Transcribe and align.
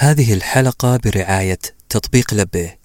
هذه 0.00 0.34
الحلقة 0.34 0.96
برعاية 0.96 1.58
تطبيق 1.88 2.34
لبيه 2.34 2.80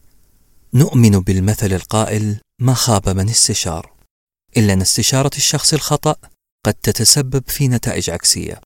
نؤمن 0.74 1.20
بالمثل 1.20 1.74
القائل 1.74 2.40
ما 2.62 2.74
خاب 2.74 3.10
من 3.10 3.30
استشار. 3.30 3.94
إلا 4.58 4.74
أن 4.74 4.82
استشارة 4.82 5.32
الشخص 5.38 5.74
الخطأ 5.74 6.16
قد 6.66 6.74
تتسبب 6.74 7.44
في 7.48 7.68
نتائج 7.68 8.10
عكسية. 8.10 8.62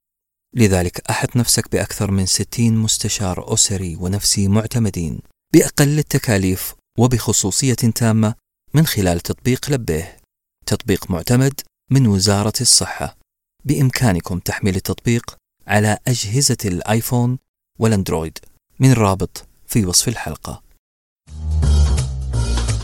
لذلك 0.56 1.02
أحط 1.10 1.36
نفسك 1.36 1.72
بأكثر 1.72 2.12
من 2.12 2.26
60 2.26 2.74
مستشار 2.78 3.54
أسري 3.54 3.96
ونفسي 3.96 4.48
معتمدين 4.48 5.20
بأقل 5.54 6.00
التكاليف 6.00 6.74
وبخصوصية 6.98 7.74
تامة 7.74 8.36
من 8.74 8.86
خلال 8.86 9.20
تطبيق 9.20 9.70
لبيه 9.70 10.18
تطبيق 10.66 11.12
معتمد 11.12 11.62
من 11.92 12.08
وزارة 12.08 12.62
الصحة. 12.62 13.18
بإمكانكم 13.66 14.40
تحميل 14.40 14.76
التطبيق 14.76 15.36
على 15.68 15.98
أجهزة 16.08 16.58
الآيفون 16.66 17.47
والأندرويد 17.80 18.38
من 18.80 18.92
الرابط 18.92 19.46
في 19.68 19.86
وصف 19.86 20.08
الحلقة. 20.08 20.62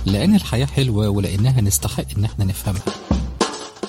لأن 0.05 0.35
الحياة 0.35 0.65
حلوة 0.65 1.09
ولأنها 1.09 1.61
نستحق 1.61 2.05
إن 2.17 2.25
إحنا 2.25 2.45
نفهمها. 2.45 2.83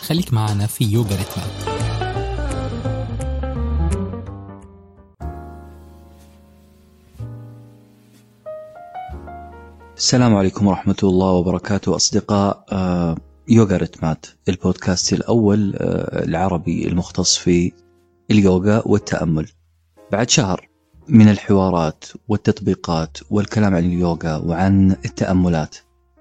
خليك 0.03 0.33
معنا 0.33 0.67
في 0.67 0.85
يوجا 0.85 1.17
ريتمات 1.17 1.75
السلام 9.97 10.37
عليكم 10.37 10.67
ورحمة 10.67 10.97
الله 11.03 11.31
وبركاته 11.31 11.97
أصدقاء 11.97 12.65
آه، 12.73 13.17
يوغا 13.49 13.77
ريتمات 13.77 14.27
البودكاست 14.49 15.13
الأول 15.13 15.75
آه، 15.77 16.25
العربي 16.25 16.89
المختص 16.89 17.37
في 17.37 17.73
اليوغا 18.31 18.83
والتأمل. 18.87 19.49
بعد 20.13 20.31
شهر 20.31 20.69
من 21.09 21.29
الحوارات 21.29 22.05
والتطبيقات 22.29 23.19
والكلام 23.31 23.75
عن 23.75 23.85
اليوغا 23.85 24.37
وعن 24.37 24.91
التأملات. 24.91 25.77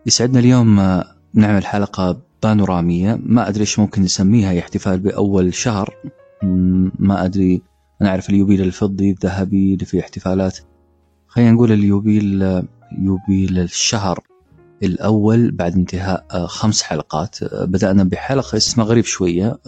يسعدنا 0.06 0.40
اليوم 0.40 0.80
آه، 0.80 1.16
نعمل 1.34 1.66
حلقة 1.66 2.22
بانورامية. 2.44 3.20
ما 3.26 3.50
أدري 3.50 3.62
إيش 3.62 3.80
ممكن 3.80 4.02
نسميها 4.02 4.60
احتفال 4.60 5.00
بأول 5.00 5.54
شهر. 5.54 5.96
ما 7.00 7.26
أدري. 7.26 7.62
أنا 8.02 8.10
أعرف 8.10 8.30
اليوبيل 8.30 8.62
الفضي 8.62 9.10
الذهبي 9.10 9.74
اللي 9.74 9.86
في 9.86 10.00
احتفالات. 10.00 10.58
خلينا 11.28 11.52
نقول 11.52 11.72
اليوبيل 11.72 12.44
آه، 12.44 12.64
يوبيل 13.00 13.60
الشهر 13.60 14.20
الأول 14.84 15.52
بعد 15.52 15.76
انتهاء 15.76 16.26
آه، 16.32 16.46
خمس 16.46 16.82
حلقات. 16.82 17.44
بدأنا 17.44 18.04
بحلقة 18.04 18.58
اسمها 18.58 18.86
غريب 18.86 19.06
شوية 19.06 19.60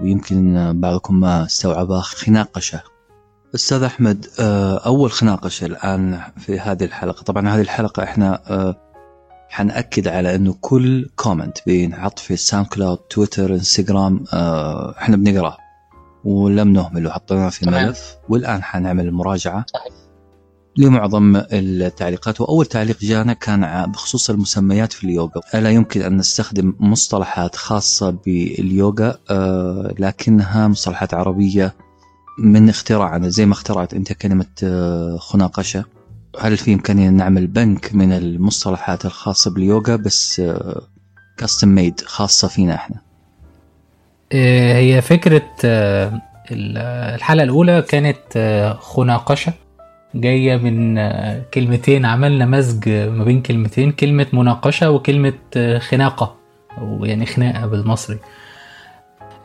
ويمكن 0.00 0.72
بعضكم 0.80 1.20
ما 1.20 1.44
استوعبها 1.44 2.00
خناقشة. 2.00 2.82
أستاذ 3.54 3.82
أحمد 3.82 4.26
آه، 4.40 4.78
أول 4.78 5.12
خناقشه 5.12 5.64
الآن 5.64 6.20
في 6.36 6.60
هذه 6.60 6.84
الحلقة 6.84 7.22
طبعا 7.22 7.48
هذه 7.48 7.60
الحلقة 7.60 8.02
إحنا 8.02 8.40
آه، 8.50 8.76
حنأكد 9.48 10.08
على 10.08 10.34
إنه 10.34 10.56
كل 10.60 11.08
comment 11.16 11.58
بينحط 11.66 12.18
في 12.18 12.34
ال 12.34 12.66
SoundCloud 12.66 12.98
تويتر 12.98 13.54
انستغرام 13.54 14.24
آه، 14.32 14.94
إحنا 14.98 15.16
بنقراه 15.16 15.56
ولم 16.24 16.72
نهمل 16.72 17.06
وحطيناه 17.06 17.48
في 17.48 17.70
ملف 17.70 18.16
والآن 18.28 18.62
حنعمل 18.62 19.06
المراجعة. 19.06 19.64
لمعظم 20.76 21.36
التعليقات 21.52 22.40
وأول 22.40 22.66
تعليق 22.66 22.98
جانا 23.00 23.32
كان 23.32 23.90
بخصوص 23.92 24.30
المسميات 24.30 24.92
في 24.92 25.04
اليوغا 25.04 25.40
ألا 25.54 25.70
يمكن 25.70 26.02
أن 26.02 26.16
نستخدم 26.16 26.74
مصطلحات 26.80 27.56
خاصة 27.56 28.10
باليوغا 28.10 29.18
لكنها 29.98 30.68
مصطلحات 30.68 31.14
عربية 31.14 31.74
من 32.38 32.68
اختراعنا 32.68 33.28
زي 33.28 33.46
ما 33.46 33.52
اخترعت 33.52 33.94
أنت 33.94 34.12
كلمة 34.12 34.46
آه، 34.64 35.16
خناقشة. 35.16 35.84
هل 36.40 36.56
في 36.56 36.74
إمكانية 36.74 37.10
نعمل 37.10 37.46
بنك 37.46 37.94
من 37.94 38.12
المصطلحات 38.12 39.04
الخاصة 39.04 39.50
باليوغا 39.50 39.96
بس 39.96 40.42
كاستم 41.38 41.68
ميد 41.68 42.00
خاصة 42.00 42.48
فينا 42.48 42.74
إحنا؟ 42.74 42.96
آه، 44.32 44.76
هي 44.76 45.02
فكرة 45.02 45.50
آه، 45.64 46.22
الحلقة 46.50 47.44
الأولى 47.44 47.82
كانت 47.82 48.38
خناقشة. 48.80 49.52
جاية 50.14 50.56
من 50.56 50.98
كلمتين 51.54 52.04
عملنا 52.06 52.46
مزج 52.46 52.88
ما 52.88 53.24
بين 53.24 53.42
كلمتين 53.42 53.92
كلمة 53.92 54.26
مناقشة 54.32 54.90
وكلمة 54.90 55.32
خناقة 55.78 56.36
أو 56.78 57.04
يعني 57.04 57.26
خناقة 57.26 57.66
بالمصري. 57.66 58.16
آه، 58.16 58.20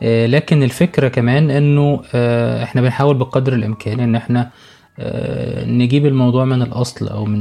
لكن 0.02 0.62
الفكرة 0.62 1.08
كمان 1.08 1.50
إنه 1.50 2.02
آه، 2.14 2.62
إحنا 2.62 2.80
بنحاول 2.80 3.16
بقدر 3.16 3.52
الإمكان 3.52 4.00
إن 4.00 4.14
إحنا 4.14 4.50
آه، 4.98 5.64
نجيب 5.64 6.06
الموضوع 6.06 6.44
من 6.44 6.62
الأصل 6.62 7.08
أو 7.08 7.24
من 7.24 7.40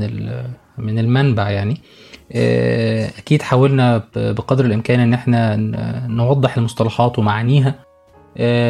من 0.78 1.00
المنبع 1.00 1.50
يعني. 1.50 1.78
أكيد 3.18 3.42
حاولنا 3.42 4.04
بقدر 4.16 4.66
الإمكان 4.66 5.00
إن 5.00 5.14
إحنا 5.14 5.56
نوضح 6.08 6.58
المصطلحات 6.58 7.20
ومعانيها. 7.20 7.76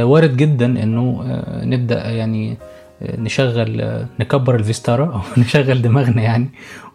وارد 0.04 0.38
جدا 0.38 0.66
إنه 0.66 1.24
نبدأ 1.64 2.10
يعني 2.10 2.58
نشغل 3.02 4.06
نكبر 4.20 4.56
الفيستارا 4.56 5.06
أو 5.06 5.22
نشغل 5.42 5.82
دماغنا 5.82 6.22
يعني 6.22 6.50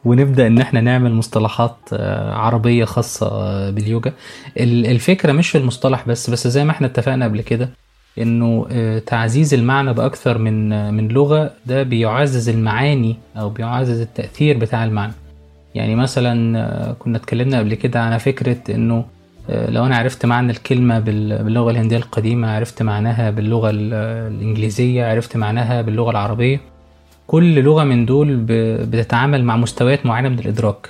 ونبدأ 0.04 0.46
إن 0.46 0.58
إحنا 0.58 0.80
نعمل 0.80 1.14
مصطلحات 1.14 1.76
آه، 1.92 2.34
عربية 2.34 2.84
خاصة 2.84 3.26
آه، 3.26 3.70
باليوجا 3.70 4.12
الفكرة 4.60 5.32
مش 5.32 5.50
في 5.50 5.58
المصطلح 5.58 6.08
بس 6.08 6.30
بس 6.30 6.48
زي 6.48 6.64
ما 6.64 6.70
إحنا 6.70 6.86
اتفقنا 6.86 7.24
قبل 7.24 7.40
كده 7.40 7.70
إنه 8.18 8.66
آه، 8.70 8.98
تعزيز 8.98 9.54
المعنى 9.54 9.92
بأكثر 9.92 10.38
من 10.38 10.94
من 10.94 11.08
لغة 11.08 11.50
ده 11.66 11.82
بيعزز 11.82 12.48
المعاني 12.48 13.16
أو 13.36 13.50
بيعزز 13.50 14.00
التأثير 14.00 14.58
بتاع 14.58 14.84
المعنى. 14.84 15.12
يعني 15.74 15.94
مثلا 15.94 16.96
كنا 16.98 17.18
اتكلمنا 17.18 17.58
قبل 17.58 17.74
كده 17.74 18.02
على 18.02 18.18
فكرة 18.18 18.74
إنه 18.74 19.04
لو 19.48 19.86
أنا 19.86 19.96
عرفت 19.96 20.26
معنى 20.26 20.52
الكلمة 20.52 20.98
باللغة 20.98 21.70
الهندية 21.70 21.96
القديمة 21.96 22.50
عرفت 22.50 22.82
معناها 22.82 23.30
باللغة 23.30 23.70
الإنجليزية 23.72 25.06
عرفت 25.06 25.36
معناها 25.36 25.82
باللغة 25.82 26.10
العربية 26.10 26.60
كل 27.26 27.62
لغة 27.62 27.84
من 27.84 28.06
دول 28.06 28.36
بتتعامل 28.86 29.44
مع 29.44 29.56
مستويات 29.56 30.06
معينة 30.06 30.28
من 30.28 30.38
الإدراك. 30.38 30.88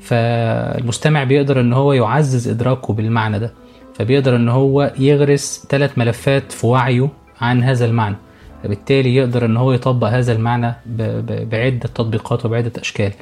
فالمستمع 0.00 1.24
بيقدر 1.24 1.60
إن 1.60 1.72
هو 1.72 1.92
يعزز 1.92 2.48
إدراكه 2.48 2.94
بالمعنى 2.94 3.38
ده. 3.38 3.52
فبيقدر 3.94 4.36
إن 4.36 4.48
هو 4.48 4.92
يغرس 4.98 5.66
ثلاث 5.68 5.98
ملفات 5.98 6.52
في 6.52 6.66
وعيه 6.66 7.08
عن 7.40 7.62
هذا 7.62 7.84
المعنى. 7.84 8.16
فبالتالي 8.62 9.14
يقدر 9.14 9.44
إن 9.44 9.56
هو 9.56 9.72
يطبق 9.72 10.08
هذا 10.08 10.32
المعنى 10.32 10.74
بعدة 11.50 11.88
تطبيقات 11.94 12.46
وبعدة 12.46 12.72
أشكال. 12.78 13.12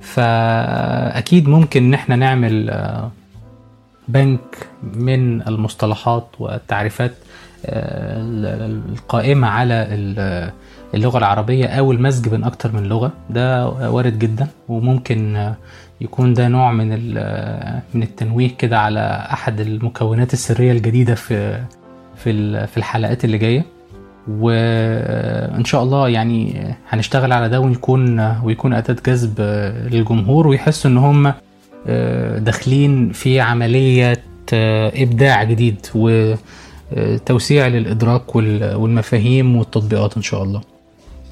فأكيد 0.00 1.48
ممكن 1.48 1.84
إن 1.84 1.94
إحنا 1.94 2.16
نعمل 2.16 2.70
آه، 2.70 3.10
بنك 4.08 4.66
من 4.94 5.48
المصطلحات 5.48 6.26
والتعريفات 6.38 7.12
آه، 7.66 8.22
القائمة 8.92 9.48
على 9.48 9.86
اللغة 10.94 11.18
العربية 11.18 11.66
أو 11.66 11.92
المزج 11.92 12.28
بين 12.28 12.44
أكتر 12.44 12.72
من 12.72 12.82
لغة. 12.82 13.12
ده 13.30 13.68
وارد 13.68 14.18
جدا 14.18 14.46
وممكن 14.68 15.52
يكون 16.00 16.34
ده 16.34 16.48
نوع 16.48 16.72
من 16.72 16.88
من 17.94 18.02
التنويه 18.02 18.50
كده 18.58 18.78
على 18.80 19.26
أحد 19.32 19.60
المكونات 19.60 20.32
السرية 20.32 20.72
الجديدة 20.72 21.14
في 21.14 21.60
في 22.16 22.66
في 22.66 22.76
الحلقات 22.76 23.24
اللي 23.24 23.38
جاية. 23.38 23.64
وإن 24.28 25.64
شاء 25.64 25.82
الله 25.82 26.08
يعني 26.08 26.66
هنشتغل 26.88 27.32
على 27.32 27.48
ده 27.48 27.60
ويكون 27.60 28.20
ويكون 28.44 28.72
أداة 28.72 28.96
جذب 29.06 29.40
للجمهور 29.92 30.46
ويحسوا 30.48 30.90
إن 30.90 30.96
هم 30.96 31.32
داخلين 32.38 33.12
في 33.12 33.40
عملية 33.40 34.22
إبداع 34.52 35.44
جديد 35.44 35.86
وتوسيع 35.94 37.66
للإدراك 37.66 38.36
والمفاهيم 38.36 39.56
والتطبيقات 39.56 40.16
إن 40.16 40.22
شاء 40.22 40.42
الله. 40.42 40.60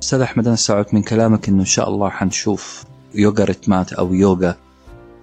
أستاذ 0.02 0.20
أحمد 0.20 0.46
أنا 0.46 0.54
استوعبت 0.54 0.94
من 0.94 1.02
كلامك 1.02 1.48
إنه 1.48 1.60
إن 1.60 1.64
شاء 1.66 1.88
الله 1.88 2.08
حنشوف 2.08 2.84
يوغا 3.14 3.44
رتمات 3.44 3.92
أو 3.92 4.14
يوغا 4.14 4.54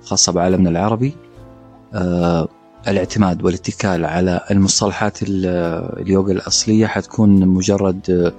خاصة 0.04 0.32
بعالمنا 0.32 0.70
العربي 0.70 1.14
آه 1.94 2.48
الاعتماد 2.88 3.44
والاتكال 3.44 4.06
على 4.06 4.42
المصطلحات 4.52 5.18
اليوغا 5.22 6.32
الأصلية 6.32 6.88
حتكون 6.88 7.48
مجرد 7.48 8.34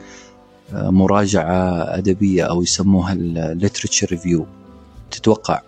آه 0.75 0.91
مراجعة 0.91 1.83
أدبية 1.99 2.43
أو 2.45 2.63
يسموها 2.63 3.13
ال 3.13 3.21
literature 3.21 4.07
review 4.11 4.47
تتوقع؟ 5.11 5.61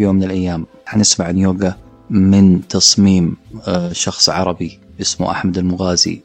في 0.00 0.04
يوم 0.04 0.14
من 0.16 0.24
الأيام. 0.24 0.66
حنسمع 0.86 1.26
عن 1.26 1.38
يوغا 1.38 1.74
من 2.10 2.68
تصميم 2.68 3.36
آه 3.68 3.92
شخص 3.92 4.30
عربي 4.30 4.78
اسمه 5.00 5.30
أحمد 5.30 5.58
المغازي 5.58 6.20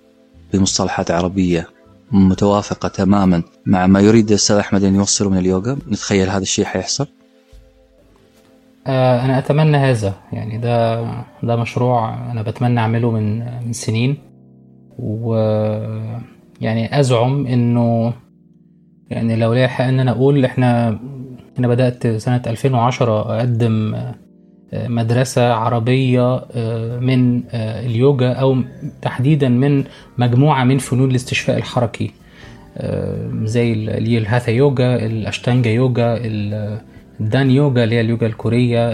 بمصطلحات 0.54 1.12
عربية 1.12 1.68
متوافقة 2.12 2.88
تماما 2.88 3.44
مع 3.66 3.88
ما 3.88 4.00
يريد 4.00 4.30
الأستاذ 4.30 4.56
أحمد 4.56 4.83
أن 4.83 4.95
يوصله 4.95 5.30
من 5.30 5.38
اليوغا. 5.38 5.77
نتخيل 5.88 6.30
هذا 6.30 6.42
الشيء 6.42 6.66
حيحصل؟ 6.66 7.07
آه، 8.88 9.25
أنا 9.25 9.38
أتمنى 9.38 9.77
هذا. 9.77 10.13
يعني 10.31 10.57
ده 10.57 11.04
ده 11.44 11.56
مشروع 11.56 12.31
أنا 12.31 12.42
بتمنى 12.42 12.80
أعمله 12.80 13.12
من 13.12 13.39
من 13.66 13.74
سنين. 13.74 14.18
و 15.00 15.36
يعني 16.62 17.00
أزعم 17.00 17.48
إنه 17.48 18.13
يعني 19.10 19.36
لو 19.36 19.54
ليا 19.54 19.68
حق 19.68 19.86
ان 19.86 20.00
أنا 20.00 20.12
أقول 20.12 20.45
إحنا 20.45 21.00
أنا 21.60 21.68
بدأت 21.68 22.07
سنة 22.07 22.42
2010 22.48 23.38
أقدم 23.38 23.96
مدرسة 24.74 25.54
عربية 25.54 26.46
من 27.00 27.44
اليوجا 27.54 28.34
أو 28.34 28.57
تحديدا 29.02 29.50
من 29.50 29.84
مجموعة 30.18 30.63
من 30.63 30.78
فنون 30.78 31.10
الاستشفاء 31.12 31.57
الحركي 31.57 32.12
زي 33.44 33.74
الهاثا 34.18 34.52
يوجا 34.52 34.96
الأشتانجا 34.96 35.72
يوجا 35.72 36.19
الدان 37.19 37.52
يوجا 37.52 37.84
اللي 37.84 37.96
هي 37.96 38.01
اليوجا 38.01 38.28
الكورية 38.28 38.94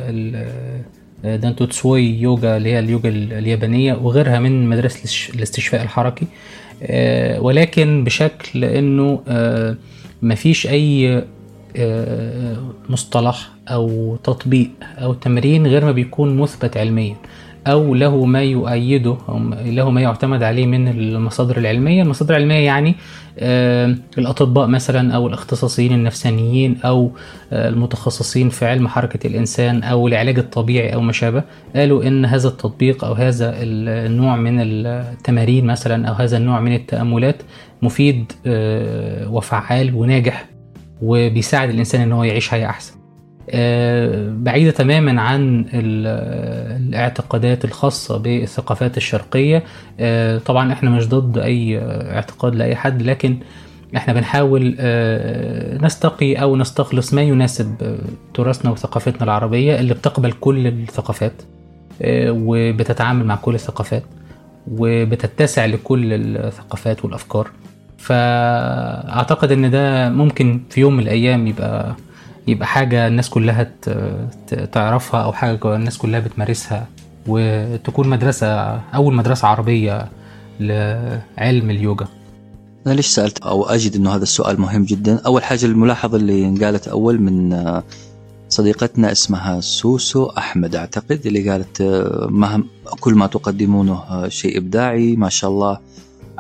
دانتو 1.24 1.66
تسوي 1.66 2.04
يوجا 2.22 2.58
اللي 2.58 2.70
هي 2.70 2.80
اليوجا 2.80 3.10
اليابانية 3.10 3.94
وغيرها 3.94 4.40
من 4.40 4.70
مدرسة 4.70 5.34
الاستشفاء 5.36 5.82
الحركي. 5.84 6.26
ولكن 7.40 8.04
بشكل 8.04 8.66
إنه 8.66 9.20
مفيش 10.22 10.68
أي 10.68 11.24
مصطلح 12.90 13.50
أو 13.68 14.16
تطبيق 14.24 14.70
أو 14.98 15.14
تمرين 15.14 15.68
غير 15.68 15.86
ما 15.86 15.92
بيكون 15.92 16.38
مثبت 16.38 16.78
علميا 16.78 17.16
أو 17.68 17.96
له 17.96 18.26
ما 18.26 18.42
يؤيده 18.44 19.18
أو 19.30 19.40
له 19.66 19.90
ما 19.90 20.02
يعتمد 20.02 20.44
عليه 20.44 20.66
من 20.66 20.88
المصادر 20.88 21.58
العلمية. 21.58 22.04
المصادر 22.04 22.36
العلمية 22.36 22.66
يعني 22.66 22.96
الأطباء 24.18 24.68
مثلا 24.68 25.16
أو 25.16 25.28
الاختصاصيين 25.28 25.94
النفسانيين 25.94 26.78
أو 26.86 27.12
المتخصصين 27.54 28.50
في 28.50 28.66
علم 28.66 28.88
حركة 28.88 29.28
الإنسان 29.28 29.84
أو 29.84 30.08
العلاج 30.08 30.40
الطبيعي 30.40 30.94
أو 30.94 31.02
ما 31.02 31.12
شابه. 31.12 31.44
قالوا 31.76 32.04
إن 32.04 32.26
هذا 32.26 32.48
التطبيق 32.48 33.06
أو 33.06 33.14
هذا 33.14 33.54
النوع 33.58 34.36
من 34.36 34.62
التمارين 34.62 35.66
مثلا 35.66 36.08
أو 36.08 36.14
هذا 36.14 36.38
النوع 36.38 36.60
من 36.60 36.76
التأملات 36.76 37.42
مفيد 37.82 38.32
وفعال 39.28 39.96
وناجح. 39.96 40.46
وبيساعد 41.02 41.70
الإنسان 41.70 42.02
إن 42.02 42.12
هو 42.12 42.24
يعيش 42.24 42.50
حياة 42.50 42.68
أحسن. 42.70 42.94
بعيدة 44.44 44.72
تماما 44.72 45.22
عن 45.22 45.66
الاعتقادات 45.74 47.66
الخاصة 47.66 48.18
بالثقافات 48.18 48.98
الشرقية. 48.98 49.64
طبعا 50.46 50.74
إحنا 50.74 50.90
مش 50.90 51.10
ضد 51.10 51.38
أي 51.38 51.80
اعتقاد 52.16 52.56
لأي 52.56 52.76
حد 52.76 53.02
لكن 53.02 53.38
إحنا 53.96 54.14
بنحاول 54.14 54.76
نستقي 55.82 56.36
أو 56.36 56.56
نستخلص 56.56 57.14
ما 57.14 57.22
يناسب 57.22 57.98
تراثنا 58.34 58.72
وثقافتنا 58.72 59.24
العربية 59.24 59.80
اللي 59.80 59.94
بتقبل 59.94 60.32
كل 60.32 60.68
الثقافات 60.68 61.34
وبتتعامل 62.30 63.26
مع 63.26 63.36
كل 63.36 63.56
الثقافات 63.56 64.04
وبتتسع 64.72 65.66
لكل 65.66 66.14
الثقافات 66.14 67.06
والأفكار. 67.06 67.48
فأعتقد 68.02 69.52
إن 69.52 69.72
ده 69.72 70.10
ممكن 70.10 70.62
في 70.70 70.82
يوم 70.82 70.94
من 70.94 71.04
الأيام 71.04 71.48
يبقى 71.48 71.96
يبقى 72.48 72.68
حاجة 72.68 73.08
الناس 73.08 73.30
كلها 73.30 73.72
تعرفها 74.72 75.24
أو 75.24 75.34
حاجة 75.34 75.76
الناس 75.76 75.98
كلها 75.98 76.20
بتمارسها. 76.20 76.88
وتكون 77.28 78.08
مدرسه 78.10 78.48
أول 78.96 79.14
مدرسة 79.16 79.48
عربية 79.48 80.08
لعلم 80.60 81.70
اليوجا 81.70 82.08
أنا 82.88 82.94
ليش 82.94 83.08
سألت 83.08 83.38
أو 83.42 83.64
أجد 83.66 83.96
إنه 83.96 84.16
هذا 84.16 84.24
السؤال 84.24 84.62
مهم 84.62 84.84
جدا؟ 84.84 85.22
أول 85.26 85.44
حاجة 85.44 85.66
الملاحظة 85.66 86.18
اللي 86.18 86.46
انقالت 86.46 86.88
أول 86.88 87.22
من 87.22 87.58
صديقتنا 88.50 89.12
اسمها 89.12 89.60
سوسو 89.60 90.26
أحمد. 90.38 90.76
أعتقد 90.76 91.20
اللي 91.26 91.50
قالت 91.50 91.82
مهم 92.30 92.66
كل 93.00 93.14
ما 93.16 93.28
تقدمونه 93.28 94.28
شيء 94.28 94.58
إبداعي 94.58 95.16
ما 95.16 95.30
شاء 95.30 95.50
الله 95.50 95.78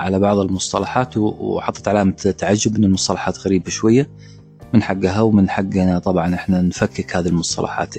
على 0.01 0.19
بعض 0.19 0.38
المصطلحات 0.38 1.18
وحطت 1.18 1.88
علامه 1.88 2.12
تعجب 2.12 2.75
إن 2.75 2.83
المصطلحات 2.83 3.39
غريبة 3.39 3.69
شوية. 3.69 4.09
من 4.74 4.83
حقها 4.83 5.21
ومن 5.21 5.50
حقنا 5.50 6.00
طبعا 6.00 6.36
إحنا 6.36 6.62
نفكك 6.62 7.15
هذه 7.15 7.27
المصطلحات. 7.27 7.95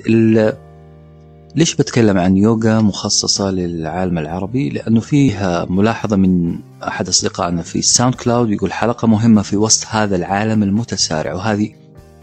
ليش 1.57 1.75
بتكلم 1.75 2.19
عن 2.19 2.37
يوغا 2.37 2.81
مخصصة 2.81 3.51
للعالم 3.51 4.19
العربي؟ 4.19 4.71
لأنه 4.71 5.01
فيها 5.01 5.67
ملاحظة 5.71 6.17
من 6.17 6.59
أحد 6.89 7.09
أصدقائنا 7.09 7.63
في 7.63 7.83
SoundCloud 7.83 8.51
يقول 8.51 8.73
حلقة 8.73 9.09
مهمة 9.09 9.43
في 9.43 9.57
وسط 9.57 9.87
هذا 9.91 10.17
العالم 10.17 10.63
المتسارع 10.63 11.35
وهذه 11.35 11.73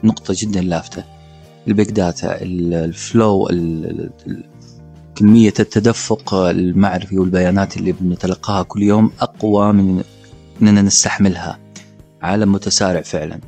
نقطة 0.03 0.35
جدا 0.37 0.61
لافتة. 0.61 1.03
ال 1.67 1.73
big 1.73 1.91
data 1.91 2.37
ال 2.41 2.63
flow 2.63 3.49
كمية 5.19 5.53
التدفق 5.59 6.33
المعرفي 6.33 7.17
والبيانات 7.19 7.77
اللي 7.77 7.91
بنتلقاها 7.91 8.63
كل 8.63 8.83
يوم 8.83 9.11
أقوى 9.21 9.73
من 9.73 10.03
أننا 10.61 10.81
نستحملها 10.81 11.59
عالم 12.21 12.51
متسارع 12.51 13.01
فعلا. 13.01 13.39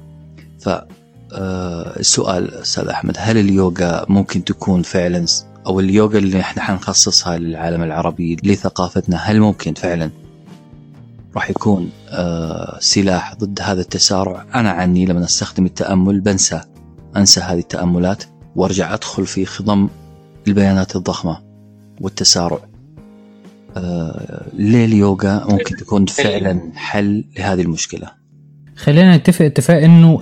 فالسؤال 1.31 2.53
أستاذ 2.53 2.87
أحمد 2.87 3.15
هل 3.19 3.37
اليوغا 3.37 4.05
ممكن 4.09 4.43
تكون 4.43 4.81
فعلا 4.81 5.25
أو 5.67 5.79
اليوغا 5.79 6.17
اللي 6.17 6.39
إحنا 6.39 6.63
حنخصصها 6.63 7.37
للعالم 7.37 7.83
العربي 7.83 8.37
لثقافتنا 8.43 9.17
هل 9.17 9.39
ممكن 9.39 9.73
فعلا 9.73 10.09
راح 11.35 11.49
يكون 11.49 11.89
سلاح 12.79 13.35
ضد 13.35 13.59
هذا 13.61 13.81
التسارع؟ 13.81 14.45
أنا 14.55 14.71
عني 14.71 15.05
لما 15.05 15.23
أستخدم 15.25 15.65
التأمل 15.65 16.19
بنسى 16.19 16.61
أنسى 17.17 17.39
هذه 17.39 17.59
التأملات 17.59 18.23
وأرجع 18.55 18.93
أدخل 18.93 19.25
في 19.25 19.45
خضم 19.45 19.89
البيانات 20.47 20.95
الضخمة. 20.95 21.50
والتسارع. 22.01 22.59
ليه 24.53 24.85
اليوغا 24.85 25.45
ممكن 25.49 25.75
تكون 25.75 26.05
فعلا 26.05 26.61
حل 26.75 27.23
لهذه 27.37 27.61
المشكلة. 27.61 28.07
خلينا 28.75 29.17
نتفق 29.17 29.45
اتفاق 29.45 29.83
إنه 29.83 30.21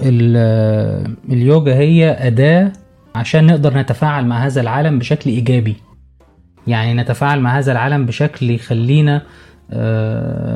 اليوجا 1.30 1.76
هي 1.76 2.28
أداة 2.28 2.72
عشان 3.16 3.46
نقدر 3.46 3.78
نتفاعل 3.78 4.26
مع 4.26 4.46
هذا 4.46 4.62
العالم 4.62 5.00
بشكل 5.00 5.30
إيجابي. 5.30 5.76
يعني 6.68 7.02
نتفاعل 7.02 7.40
مع 7.40 7.58
هذا 7.58 7.72
العالم 7.72 8.06
بشكل 8.06 8.50
يخلينا 8.50 9.22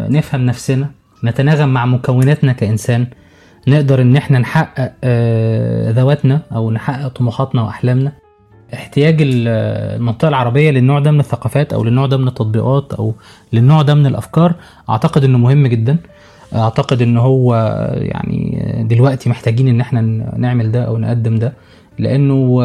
نفهم 0.10 0.46
نفسنا 0.46 0.92
نتناغم 1.24 1.69
مع 1.69 1.86
مكوناتنا 1.86 2.54
كإنسان 2.54 3.08
نقدر 3.68 4.02
إن 4.02 4.16
إحنا 4.16 4.40
نحقق 4.40 4.94
ذواتنا 5.90 6.42
أو 6.52 6.72
نحقق 6.72 7.08
طموحاتنا 7.08 7.62
وأحلامنا. 7.62 8.23
احتياج 8.74 9.18
المنطقة 9.22 10.30
العربية 10.30 10.72
للنوع 10.72 11.00
ده 11.00 11.12
من 11.12 11.20
الثقافات 11.20 11.74
أو 11.74 11.84
للنوع 11.84 12.06
ده 12.06 12.18
من 12.18 12.28
التطبيقات 12.28 12.94
أو 12.94 13.14
للنوع 13.54 13.81
ده 13.81 13.94
من 13.94 14.06
الأفكار 14.06 14.54
أعتقد 14.90 15.24
إنه 15.24 15.38
مهم 15.38 15.68
جدا. 15.68 15.98
أعتقد 16.56 17.02
إن 17.02 17.18
هو 17.18 17.56
يعني 17.94 18.86
دلوقتي 18.90 19.30
محتاجين 19.30 19.68
إن 19.68 19.81
إحنا 19.81 20.02
نعمل 20.38 20.72
ده 20.72 20.84
أو 20.84 20.98
نقدم 20.98 21.36
ده. 21.36 21.54
لأنه 22.00 22.59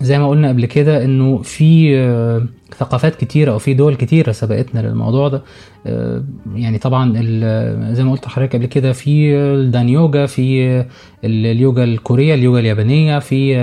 زي 0.00 0.18
ما 0.18 0.28
قلنا 0.28 0.48
قبل 0.48 0.66
كده 0.66 1.04
إنه 1.04 1.38
في 1.42 1.96
ثقافات 2.78 3.14
كتيرة 3.16 3.52
أو 3.52 3.58
في 3.58 3.74
دول 3.74 3.94
كتيرة 3.94 4.32
سبقتنا 4.32 4.80
للموضوع 4.80 5.28
ده. 5.28 5.42
يعني 6.54 6.78
طبعا 6.78 7.12
زي 7.92 8.04
ما 8.04 8.12
قلت 8.12 8.26
لحضرتك 8.26 8.56
قبل 8.56 8.66
كده 8.66 8.92
في 8.92 9.36
ال 9.36 9.46
Dahn 9.46 9.88
يوجا 9.88 10.26
في 10.26 10.84
اليوجا 11.24 11.84
الكورية 11.84 12.34
اليوجا 12.34 12.60
اليابانية 12.60 13.18
في 13.18 13.56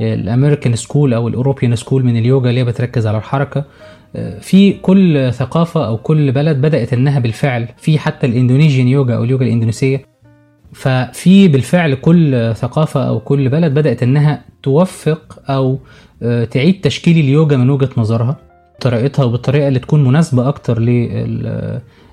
ال 0.00 0.08
American 0.08 0.76
school 0.76 1.14
أو 1.14 1.28
ال 1.28 1.33
European 1.33 1.76
school 1.76 2.04
من 2.04 2.16
اليوجا 2.16 2.48
اللي 2.50 2.60
هي 2.60 2.64
بتركز 2.64 3.06
على 3.06 3.18
الحركة. 3.18 3.64
في 4.40 4.72
كل 4.72 5.32
ثقافة 5.32 5.86
أو 5.86 5.96
كل 5.96 6.32
بلد 6.32 6.56
بدأت 6.60 6.92
إنها 6.92 7.18
بالفعل 7.18 7.68
في 7.76 7.98
حتى 7.98 8.26
الإندونيسيان 8.26 8.88
يوجا 8.88 9.14
أو 9.16 9.24
اليوجا 9.24 9.44
الإندونيسية. 9.44 10.04
ففي 10.72 11.48
بالفعل 11.48 11.94
كل 11.94 12.54
ثقافة 12.54 13.08
أو 13.08 13.20
كل 13.20 13.48
بلد 13.48 13.74
بدأت 13.74 14.02
إنها 14.02 14.44
توفق 14.62 15.42
أو 15.50 15.78
تعيد 16.50 16.80
تشكيل 16.80 17.18
اليوجا 17.18 17.56
من 17.56 17.70
وجهة 17.70 17.90
نظرها 17.96 18.36
بطريقتها 18.78 19.24
وبالطريقة 19.24 19.68
اللي 19.68 19.78
تكون 19.78 20.04
مناسبة 20.04 20.48
أكتر 20.48 20.80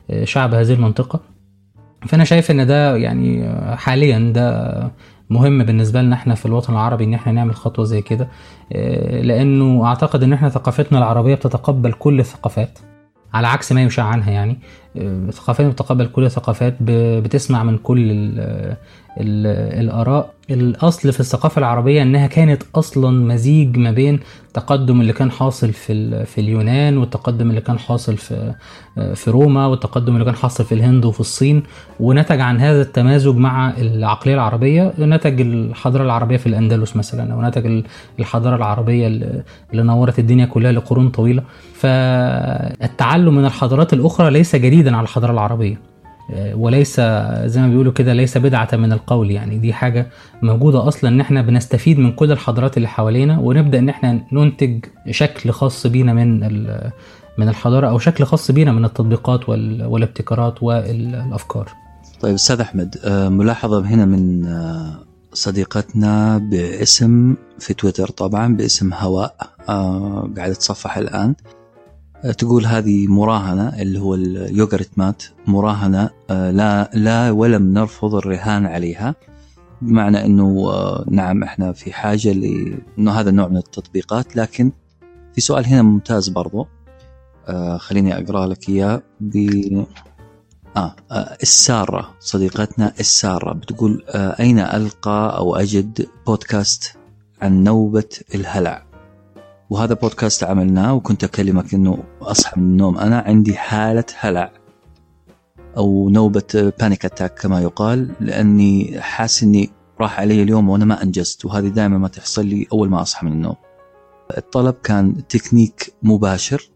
لشعب 0.09 0.53
هذه 0.53 0.73
المنطقة. 0.73 1.19
فأنا 2.07 2.23
شايف 2.23 2.51
إن 2.51 2.67
ده 2.67 2.95
يعني 2.95 3.49
حاليا 3.75 4.19
ده 4.19 4.91
مهم 5.29 5.63
بالنسبة 5.63 6.01
لنا 6.01 6.15
إحنا 6.15 6.35
في 6.35 6.45
الوطن 6.45 6.73
العربي 6.73 7.03
ان 7.03 7.13
إحنا 7.13 7.31
نعمل 7.31 7.55
خطوة 7.55 7.85
زي 7.85 8.01
كده 8.01 8.27
لأنه 9.21 9.85
أعتقد 9.85 10.23
إن 10.23 10.33
إحنا 10.33 10.49
ثقافتنا 10.49 10.97
العربية 10.97 11.35
بتتقبل 11.35 11.93
كل 11.93 12.19
الثقافات 12.19 12.79
على 13.33 13.47
عكس 13.47 13.71
ما 13.71 13.83
يشاع 13.83 14.05
عنها 14.05 14.31
يعني. 14.31 14.57
ثقافتنا 15.31 15.69
بتتقبل 15.69 16.05
كل 16.05 16.23
الثقافات 16.25 16.75
بتسمع 16.81 17.63
من 17.63 17.77
كل 17.77 18.11
ال 18.11 18.39
ال 19.19 19.47
الآراء. 19.79 20.33
الأصل 20.51 21.13
في 21.13 21.19
الثقافة 21.19 21.59
العربية 21.59 22.01
إنها 22.01 22.27
كانت 22.27 22.63
أصلا 22.75 23.33
مزيج 23.33 23.77
ما 23.77 23.91
بين 23.91 24.19
التقدم 24.47 25.01
اللي 25.01 25.13
كان 25.13 25.31
حاصل 25.31 25.73
في 25.73 26.25
في 26.25 26.41
اليونان 26.41 26.97
والتقدم 26.97 27.49
اللي 27.49 27.61
كان 27.61 27.79
حاصل 27.79 28.17
في 28.17 28.53
في 29.15 29.31
روما 29.31 29.65
والتقدم 29.67 30.13
اللي 30.13 30.25
كان 30.25 30.35
حاصل 30.35 30.65
في 30.65 30.71
الهند 30.75 31.05
وفي 31.05 31.19
الصين 31.19 31.63
ونتج 31.99 32.39
عن 32.39 32.59
هذا 32.59 32.81
التمازج 32.81 33.35
مع 33.35 33.73
العقلية 33.77 34.33
العربية 34.33 34.93
نتج 34.99 35.41
الحضارة 35.41 36.03
العربية 36.03 36.37
في 36.37 36.47
الأندلس 36.47 36.95
مثلا 36.95 37.33
أو 37.33 37.41
نتج 37.41 37.83
الحضارة 38.19 38.55
العربية 38.55 39.07
اللي 39.07 39.43
نورت 39.83 40.19
الدنيا 40.19 40.45
كلها 40.45 40.71
لقرون 40.71 41.09
طويلة. 41.09 41.43
فالتعلم 41.73 43.35
من 43.35 43.45
الحضارات 43.45 43.93
الأخرى 43.93 44.29
ليس 44.31 44.55
جديدا. 44.55 44.86
على 44.95 45.03
الحضارة 45.03 45.31
العربية. 45.31 45.81
وليس 46.53 46.95
زي 47.45 47.61
ما 47.61 47.67
بيقولوا 47.67 47.91
كده 47.93 48.13
ليس 48.13 48.37
بدعة 48.37 48.69
من 48.73 48.93
القول 48.93 49.31
يعني. 49.31 49.57
دي 49.57 49.73
حاجة 49.73 50.07
موجودة 50.41 50.87
أصلا 50.87 51.09
إن 51.09 51.21
إحنا 51.21 51.41
بنستفيد 51.41 51.99
من 51.99 52.11
كل 52.11 52.31
الحضارات 52.31 52.77
اللي 52.77 52.87
حوالينا 52.87 53.39
ونبدأ 53.39 53.79
إن 53.79 53.89
إحنا 53.89 54.21
ننتج 54.31 54.85
شكل 55.11 55.51
خاص 55.51 55.87
بينا 55.87 56.13
من 56.13 56.39
من 57.37 57.49
الحضارة 57.49 57.87
أو 57.87 57.99
شكل 57.99 58.23
خاص 58.23 58.51
بينا 58.51 58.71
من 58.71 58.85
التطبيقات 58.85 59.49
والابتكارات 59.49 60.63
والأفكار. 60.63 61.69
طيب 62.21 62.33
أستاذ 62.33 62.61
أحمد 62.61 62.95
ملاحظة 63.31 63.85
هنا 63.85 64.05
من 64.05 64.47
صديقتنا 65.33 66.37
باسم 66.37 67.35
في 67.59 67.73
تويتر 67.73 68.07
طبعا 68.07 68.55
باسم 68.55 68.93
هواء 68.93 69.35
قاعدة 70.37 70.53
تصفح 70.53 70.97
الآن. 70.97 71.35
تقول 72.31 72.65
هذه 72.65 73.07
مراهنة 73.07 73.81
اللي 73.81 73.99
هو 73.99 74.15
اليوغرت 74.15 74.89
مات 74.97 75.23
مراهنة 75.47 76.09
لا 76.29 76.89
لا 76.93 77.31
ولم 77.31 77.73
نرفض 77.73 78.15
الرهان 78.15 78.65
عليها 78.65 79.15
بمعنى 79.81 80.25
إنه 80.25 80.71
نعم 81.11 81.43
إحنا 81.43 81.71
في 81.71 81.93
حاجة 81.93 82.31
لأنه 82.31 83.11
هذا 83.11 83.29
النوع 83.29 83.47
من 83.47 83.57
التطبيقات 83.57 84.35
لكن 84.35 84.71
في 85.33 85.41
سؤال 85.41 85.65
هنا 85.65 85.81
ممتاز 85.81 86.29
برضو 86.29 86.67
خليني 87.77 88.17
أقرأ 88.17 88.47
لك 88.47 88.69
إياه 88.69 89.01
ب 89.19 89.37
آه 90.77 90.95
السارة 91.43 92.15
صديقتنا 92.19 92.93
السارة 92.99 93.53
بتقول 93.53 94.03
آه 94.09 94.35
أين 94.39 94.59
ألقى 94.59 95.37
أو 95.37 95.55
أجد 95.55 96.07
بودكاست 96.27 96.97
عن 97.41 97.63
نوبة 97.63 98.09
الهلع؟ 98.35 98.86
وهذا 99.69 99.93
بودكاست 99.93 100.43
عملناه 100.43 100.93
وكنت 100.93 101.23
أكلمك 101.23 101.73
أنه 101.73 102.03
أصحى 102.21 102.61
من 102.61 102.67
النوم. 102.67 102.97
أنا 102.97 103.19
عندي 103.19 103.55
حالة 103.55 104.05
هلع 104.19 104.51
أو 105.77 106.09
نوبة 106.09 106.71
panic 106.79 107.05
attack 107.05 107.39
كما 107.39 107.61
يقال 107.61 108.11
لأني 108.19 109.01
حاسس 109.01 109.43
أني 109.43 109.69
راح 110.01 110.19
علي 110.19 110.43
اليوم 110.43 110.69
وأنا 110.69 110.85
ما 110.85 111.03
أنجزت 111.03 111.45
وهذه 111.45 111.67
دائما 111.67 111.97
ما 111.97 112.07
تحصل 112.07 112.45
لي 112.45 112.67
أول 112.73 112.89
ما 112.89 113.01
أصحى 113.01 113.25
من 113.25 113.31
النوم. 113.31 113.55
الطلب 114.37 114.75
كان 114.83 115.27
تكنيك 115.27 115.93
مباشر 116.03 116.69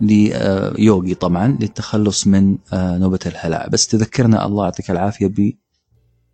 ليوغي 0.00 1.14
طبعا 1.14 1.56
للتخلص 1.60 2.26
من 2.26 2.58
نوبة 2.72 3.18
الهلع. 3.26 3.66
بس 3.66 3.86
تذكرنا 3.86 4.46
الله 4.46 4.64
يعطيك 4.64 4.90
العافية 4.90 5.32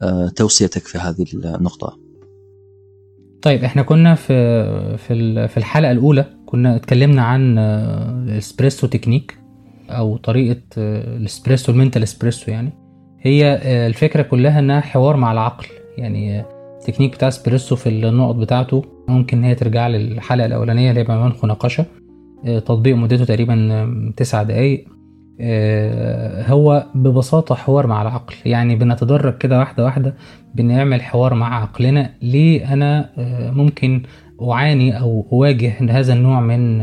بتوصيتك 0.03 0.87
في 0.87 0.99
هذه 0.99 1.27
النقطة. 1.35 2.08
طيب 3.43 3.65
إحنا 3.65 3.83
كنا 3.83 4.15
في 4.15 4.35
في 4.97 5.49
في 5.49 5.57
الحلقة 5.57 5.91
الأولى 5.93 6.25
كنا 6.47 6.77
اتكلمنا 6.77 7.23
عن 7.23 7.59
ال 7.59 7.73
espresso 7.73 8.87
technique 8.87 9.39
أو 9.91 10.17
طريقة 10.17 10.61
ال 10.77 10.87
espresso 10.87 11.73
ال 11.73 11.77
mental 11.77 12.03
espresso 12.03 12.51
يعني. 12.51 12.71
هي 13.21 13.61
الفكرة 13.87 14.23
كلها 14.23 14.59
إنها 14.59 14.81
حوار 14.81 15.17
مع 15.17 15.33
العقل. 15.33 15.67
يعني 15.99 16.45
التكنيك 16.81 17.15
بتاع 17.15 17.29
اسبريسو 17.29 17.77
في 17.77 17.89
النقط 17.89 18.35
بتاعته 18.35 18.85
ممكن 19.09 19.39
إن 19.39 19.45
هي 19.45 19.55
ترجع 19.55 19.89
للحلقة 19.89 20.47
الأولانية 20.47 20.91
اللي 20.91 21.01
هي 21.01 21.05
بعنوان 21.05 21.33
خناقشة 21.33 21.85
تطبيق 22.45 22.97
مدته 22.97 23.25
تقريبا 23.25 24.13
تسع 24.17 24.43
دقايق. 24.43 24.89
هو 26.51 26.87
ببساطة 26.95 27.55
حوار 27.55 27.87
مع 27.87 28.03
العقل. 28.03 28.35
يعني 28.45 28.77
بنتدرج 28.77 29.39
كده 29.39 29.59
واحدة 29.59 29.85
واحدة 29.85 30.15
بنعمل 30.55 31.03
حوار 31.03 31.35
مع 31.35 31.63
عقلنا. 31.63 32.11
ليه 32.23 32.73
أنا 32.73 33.11
ممكن 33.53 34.03
أعاني 34.43 35.01
أو 35.01 35.27
أواجه 35.33 35.73
هذا 35.91 36.13
النوع 36.15 36.41
من 36.41 36.79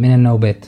من 0.00 0.14
النوبات؟ 0.14 0.66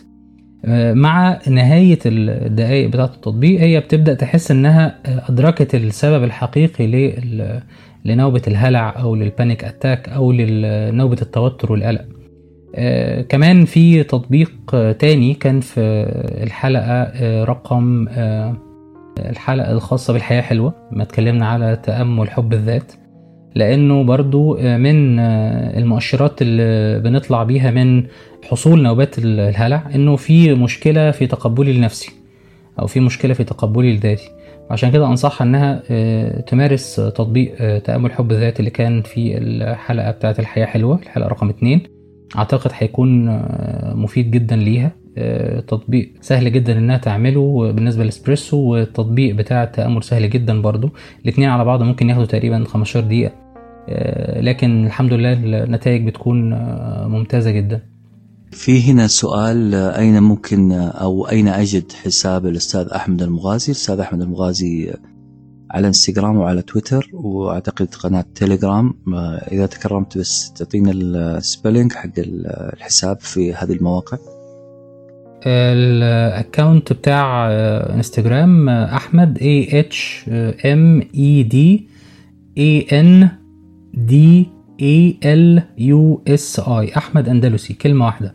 مع 0.95 1.39
نهاية 1.49 1.99
الدقايق 2.07 2.89
بتاعة 2.89 3.05
التطبيق 3.05 3.61
هي 3.61 3.81
بتبدأ 3.81 4.15
تحس 4.15 4.51
إنها 4.51 4.99
أدركت 5.29 5.75
السبب 5.75 6.25
الحقيقي 6.25 7.17
لنوبة 8.05 8.43
الهلع 8.49 8.95
أو 9.01 9.15
للبانيك 9.15 9.65
أتاك 9.65 10.09
أو 10.09 10.33
لنوبة 10.33 11.17
التوتر 11.23 11.73
والقلق. 11.73 12.05
آه 12.75 13.23
كمان 13.23 13.65
في 13.65 14.03
تطبيق 14.05 14.53
تاني 14.99 15.35
كان 15.35 15.61
في 15.61 15.81
الحلقة 16.43 16.83
آه 17.03 17.45
رقم 17.45 18.09
آه 18.09 18.57
الحلقة 19.19 19.73
الخاصة 19.73 20.13
بالحياة 20.13 20.41
حلوة 20.41 20.75
ما 20.93 21.03
اتكلمنا 21.03 21.49
على 21.49 21.77
تأمل 21.83 22.31
حب 22.31 22.53
الذات 22.53 22.93
لأنه 23.55 24.03
برضو 24.05 24.57
من 24.57 25.19
المؤشرات 25.79 26.43
اللي 26.43 27.01
بنطلع 27.01 27.43
بيها 27.43 27.71
من 27.71 28.05
حصول 28.45 28.83
نوبات 28.83 29.19
الهلع 29.19 29.83
إنه 29.95 30.17
في 30.17 30.55
مشكلة 30.55 31.11
في 31.11 31.27
تقبلي 31.27 31.73
لنفسي 31.73 32.13
أو 32.81 32.87
في 32.87 33.01
مشكلة 33.01 33.35
في 33.35 33.45
تقبلي 33.45 33.97
لذاتي. 33.97 34.31
عشان 34.71 34.91
كده 34.91 35.07
أنصحها 35.07 35.45
إنها 35.45 35.83
تمارس 36.41 36.97
تطبيق 36.97 37.79
تأمل 37.79 38.13
حب 38.13 38.33
الذات 38.33 38.61
اللي 38.61 38.71
كان 38.71 39.03
في 39.03 39.39
الحلقة 39.39 40.11
بتاعة 40.11 40.35
الحياة 40.39 40.67
حلوة 40.67 40.99
الحلقة 41.03 41.29
رقم 41.29 41.49
اتنين. 41.49 41.83
أعتقد 42.37 42.71
هيكون 42.75 43.27
مفيد 43.95 44.31
جدا 44.31 44.57
ليها. 44.57 44.93
تطبيق 45.69 46.13
سهل 46.21 46.53
جدا 46.53 46.79
إنها 46.79 46.99
تعمله 46.99 47.73
بالنسبة 47.73 48.03
للاسبريسو 48.03 48.57
والتطبيق 48.57 49.35
بتاع 49.35 49.63
التأمل 49.63 50.03
سهل 50.03 50.31
جدا 50.31 50.63
برضو. 50.63 50.91
الاثنين 51.25 51.49
على 51.49 51.65
بعض 51.65 51.83
ممكن 51.83 52.09
ياخدوا 52.09 52.27
تقريبا 52.27 52.65
15 52.65 53.01
دقيقة. 53.01 53.33
لكن 54.41 54.87
الحمد 54.87 55.13
لله 55.13 55.33
النتائج 55.33 56.07
بتكون 56.07 56.55
ممتازة 57.09 57.51
جدا. 57.51 57.83
في 58.51 58.91
هنا 58.91 59.07
سؤال 59.07 59.75
أين 59.75 60.23
ممكن 60.23 60.73
أو 60.73 61.29
أين 61.29 61.49
أجد 61.49 61.93
حساب 61.93 62.47
الأستاذ 62.47 62.89
أحمد 62.89 63.23
المغازي؟ 63.23 63.73
الأستاذ 63.73 64.01
أحمد 64.01 64.21
المغازي 64.21 64.95
على 65.73 65.87
انستغرام 65.87 66.37
وعلى 66.37 66.63
تويتر 66.63 67.11
وأعتقد 67.13 67.95
قناة 67.95 68.25
تيليجرام. 68.35 68.95
إذا 69.53 69.67
تكرمت 69.67 70.19
بس 70.19 70.53
تعطينا 70.53 70.91
ال 70.91 71.02
spelling 71.02 71.93
حق 71.93 72.11
الحساب 72.19 73.21
في 73.21 73.55
هذه 73.55 73.73
المواقع. 73.73 74.19
ال 75.47 75.65
account 75.65 76.93
بتاع 76.93 77.49
انستغرام 77.95 78.69
أحمد 78.69 79.39
A 79.39 79.81
H 79.81 80.25
M 80.65 81.01
E 81.15 81.43
D 81.43 81.89
A 82.59 82.87
N 82.93 83.29
D 83.95 84.47
A 84.81 85.19
L 85.25 85.63
U 85.79 86.23
S 86.29 86.61
I 86.61 86.97
أحمد 86.97 87.29
أندلسي 87.29 87.75
كلمة 87.75 88.07
واحدة. 88.07 88.35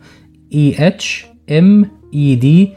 A 0.54 0.74
H 0.78 1.26
M 1.50 1.90
E 2.14 2.34
D 2.34 2.72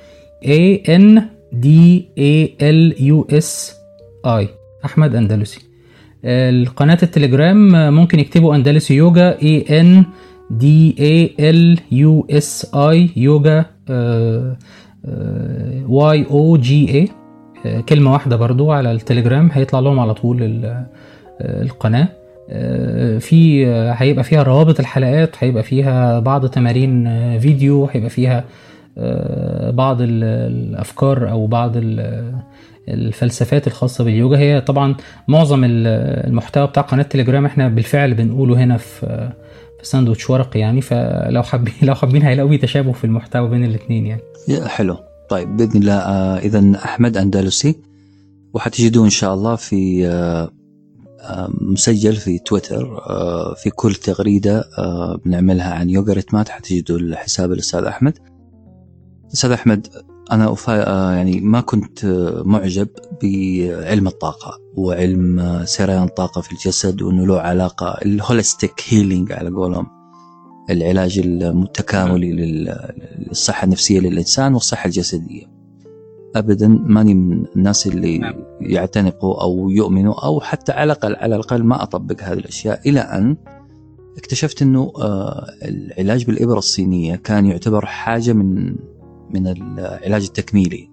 A 0.45 0.83
N 0.95 1.21
D 1.53 2.05
A 2.17 2.55
L 2.61 3.03
U 3.03 3.27
S 3.31 3.80
I 4.25 4.47
أحمد 4.85 5.15
أندلسي. 5.15 5.61
القناة 6.25 6.97
التليجرام 7.03 7.93
ممكن 7.93 8.19
يكتبوا 8.19 8.55
أندلسي 8.55 8.95
يوجا 8.95 9.37
A 9.43 9.79
N 9.79 10.03
D 10.51 10.95
A 10.99 11.49
L 11.49 11.79
U 11.91 12.27
S 12.29 12.75
I 12.75 13.09
يوجا 13.15 13.65
واي 15.89 16.25
أو 16.31 16.57
جي 16.57 16.93
اي 16.95 17.07
كلمة 17.81 18.13
واحدة 18.13 18.35
برضو 18.35 18.71
على 18.71 18.91
التليجرام 18.91 19.49
هيطلع 19.53 19.79
لهم 19.79 19.99
على 19.99 20.13
طول 20.13 20.37
القناة. 21.41 22.07
في 23.19 23.65
هيبقى 23.97 24.23
فيها 24.23 24.43
روابط 24.43 24.79
الحلقات 24.79 25.35
هيبقى 25.39 25.63
فيها 25.63 26.19
بعض 26.19 26.45
تمارين 26.47 27.09
فيديو 27.39 27.85
هيبقى 27.91 28.09
فيها 28.09 28.43
بعض 29.71 29.97
الأفكار 30.01 31.29
أو 31.29 31.47
بعض 31.47 31.71
الفلسفات 32.89 33.67
الخاصة 33.67 34.03
باليوجا. 34.03 34.37
هي 34.37 34.61
طبعا 34.61 34.95
معظم 35.27 35.61
المحتوى 35.63 36.67
بتاع 36.67 36.83
قناة 36.83 37.03
تليجرام 37.03 37.45
إحنا 37.45 37.67
بالفعل 37.67 38.13
بنقوله 38.13 38.63
هنا 38.63 38.77
في 38.77 39.31
في 39.79 39.87
ساندوتش 39.87 40.29
ورقي 40.29 40.59
يعني. 40.59 40.81
فلو 40.81 41.43
حابين 41.43 41.73
لو 41.81 41.95
حابين 41.95 42.21
هيلاقوا 42.21 42.49
في 42.49 42.57
تشابه 42.57 42.91
في 42.91 43.03
المحتوى 43.03 43.49
بين 43.49 43.65
الاثنين 43.65 44.05
يعني. 44.05 44.21
حلو. 44.67 44.97
طيب 45.29 45.57
بإذن 45.57 45.81
الله 45.81 45.93
آه 45.93 46.37
اذا 46.37 46.71
أحمد 46.85 47.17
أندلسي 47.17 47.75
وحتجدوه 48.53 49.05
إن 49.05 49.09
شاء 49.09 49.33
الله 49.33 49.55
في 49.55 50.07
آه 50.07 50.49
مسجل 51.61 52.15
في 52.15 52.39
تويتر 52.39 52.97
آه 53.09 53.53
في 53.53 53.69
كل 53.69 53.93
تغريدة 53.93 54.63
بنعملها 55.25 55.73
عن 55.73 55.89
يوغا 55.89 56.13
ريتمات. 56.13 56.49
حتجدوا 56.49 56.99
الحساب 56.99 57.51
الأستاذ 57.51 57.83
أحمد. 57.83 58.17
أستاذ 59.33 59.51
أحمد 59.51 59.87
أنا 60.31 60.53
أفا 60.53 60.75
يعني 61.15 61.39
ما 61.39 61.61
كنت 61.61 62.05
معجب 62.45 62.87
بعلم 63.23 64.07
الطاقة 64.07 64.59
وعلم 64.75 65.61
سريان 65.65 66.03
الطاقة 66.03 66.41
في 66.41 66.51
الجسد 66.51 67.01
وأنه 67.01 67.27
له 67.27 67.39
علاقة 67.39 67.97
ال 68.05 68.14
holistic 68.14 68.83
healing 68.89 69.31
على 69.31 69.49
قولهم 69.49 69.87
العلاج 70.69 71.19
المتكاملي 71.19 72.31
للصحة 73.27 73.65
النفسية 73.65 73.99
للإنسان 73.99 74.53
والصحة 74.53 74.85
الجسدية. 74.85 75.51
أبدا 76.35 76.67
ماني 76.67 77.13
من 77.13 77.45
الناس 77.55 77.87
اللي 77.87 78.35
يعتنقوا 78.61 79.41
أو 79.43 79.69
يؤمنوا 79.69 80.25
أو 80.25 80.39
حتى 80.39 80.71
على 80.71 80.83
الأقل 80.83 81.15
على 81.15 81.35
الأقل 81.35 81.63
ما 81.63 81.83
أطبق 81.83 82.21
هذه 82.21 82.37
الأشياء 82.37 82.89
إلى 82.89 82.99
أن 82.99 83.37
اكتشفت 84.17 84.61
أنه 84.61 84.91
العلاج 85.63 86.25
بالإبرة 86.25 86.57
الصينية 86.57 87.15
كان 87.15 87.45
يعتبر 87.45 87.85
حاجة 87.85 88.33
من 88.33 88.75
من 89.33 89.47
العلاج 89.47 90.23
التكميلي 90.23 90.89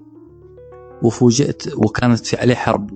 وفوجئت 1.03 1.75
وكانت 1.77 2.27
في 2.27 2.37
عليه 2.37 2.55
حرب 2.55 2.93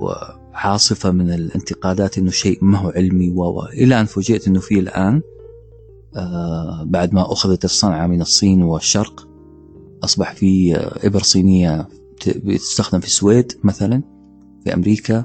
وعاصفه 0.00 1.10
من 1.10 1.32
الانتقادات 1.32 2.18
إنه 2.18 2.30
شيء 2.30 2.58
ما 2.62 2.78
هو 2.78 2.88
علمي 2.88 3.30
و 3.30 3.62
إلى 3.62 4.00
أن 4.00 4.04
فوجئت 4.04 4.48
إنه 4.48 4.60
في 4.60 4.78
الآن 4.78 5.22
آه 6.16 6.84
بعد 6.84 7.14
ما 7.14 7.32
أخذت 7.32 7.64
الصنعة 7.64 8.06
من 8.06 8.20
الصين 8.20 8.62
والشرق 8.62 9.28
أصبح 10.04 10.34
في 10.34 10.76
إبر 10.76 11.22
صينية 11.22 11.88
بتستخدم 12.26 13.00
في 13.00 13.06
السويد 13.06 13.52
مثلا 13.64 14.02
في 14.64 14.74
أمريكا 14.74 15.24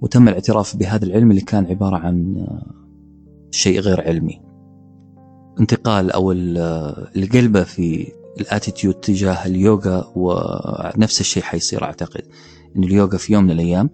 وتم 0.00 0.28
الاعتراف 0.28 0.76
بهذا 0.76 1.04
العلم 1.04 1.30
اللي 1.30 1.40
كان 1.42 1.66
عبارة 1.66 1.96
عن 1.96 2.36
آه، 2.38 2.72
شيء 3.50 3.80
غير 3.80 4.00
علمي. 4.00 4.40
انتقال 5.60 6.10
أو 6.10 6.32
القلبة 7.16 7.62
في 7.62 8.12
الاتيتيود 8.40 8.94
تجاه 8.94 9.46
اليوغا 9.46 10.12
ونفس 10.16 11.20
الشيء 11.20 11.42
حيصير 11.42 11.84
أعتقد. 11.84 12.22
إن 12.76 12.84
اليوغا 12.84 13.16
في 13.16 13.32
يوم 13.32 13.44
من 13.44 13.50
الأيام 13.50 13.90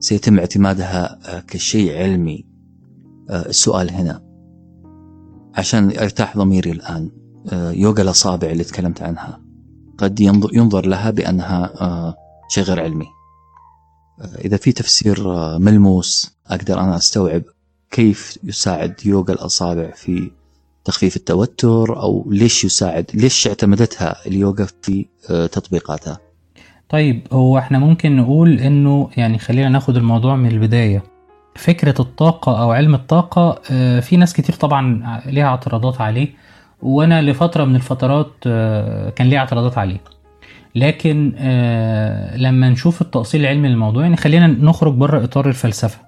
سيتم 0.00 0.38
اعتمادها 0.38 1.18
آه، 1.36 1.40
كشيء 1.40 1.96
علمي. 1.96 2.46
آه، 3.30 3.48
السؤال 3.48 3.90
هنا. 3.90 4.22
عشان 5.54 5.98
أرتاح 5.98 6.36
ضميري 6.36 6.70
الآن 6.70 7.10
يوغا 7.52 8.02
الاصابع 8.02 8.50
اللي 8.50 8.64
تكلمت 8.64 9.02
عنها. 9.02 9.40
قد 9.98 10.20
ينظر, 10.52 10.86
لها 10.86 11.10
بأنها 11.10 12.14
شيء 12.48 12.64
غير 12.64 12.80
علمي. 12.80 13.06
إذا 14.44 14.56
في 14.56 14.72
تفسير 14.72 15.32
آه، 15.32 15.58
ملموس 15.58 16.36
أقدر 16.46 16.80
أنا 16.80 16.96
أستوعب 16.96 17.42
كيف 17.90 18.38
يساعد 18.44 18.94
يوغا 19.04 19.32
الأصابع 19.32 19.90
في 19.90 20.30
تخفيف 20.86 21.16
التوتر 21.16 22.00
أو 22.02 22.26
ليش 22.30 22.64
يساعد 22.64 23.10
ليش 23.14 23.46
اعتمدتها 23.46 24.16
اليوغا 24.26 24.66
في 24.82 25.06
آه، 25.30 25.46
تطبيقاتها؟ 25.46 26.18
طيب 26.88 27.26
هو 27.32 27.58
إحنا 27.58 27.78
ممكن 27.78 28.16
نقول 28.16 28.60
إنه 28.60 29.10
يعني 29.16 29.38
خلينا 29.38 29.68
ناخد 29.68 29.96
الموضوع 29.96 30.36
من 30.36 30.50
البداية. 30.50 31.02
فكرة 31.56 31.94
الطاقة 32.00 32.62
أو 32.62 32.72
علم 32.72 32.94
الطاقة 32.94 33.62
آه، 33.70 34.00
في 34.00 34.16
ناس 34.16 34.32
كتير 34.32 34.54
طبعا 34.54 35.20
ليها 35.26 35.46
اعتراضات 35.46 36.00
عليه 36.00 36.28
وأنا 36.82 37.22
لفترة 37.22 37.64
من 37.64 37.76
الفترات 37.76 38.32
كان 39.16 39.26
ليها 39.28 39.38
اعتراضات 39.38 39.78
عليه. 39.78 40.00
لكن 40.74 41.34
آه 41.38 42.36
لما 42.36 42.70
نشوف 42.70 43.02
التأصيل 43.02 43.40
العلمي 43.40 43.68
للموضوع 43.68 44.02
يعني 44.02 44.16
خلينا 44.16 44.46
نخرج 44.46 44.94
بره 44.94 45.24
إطار 45.24 45.48
الفلسفة 45.48 45.98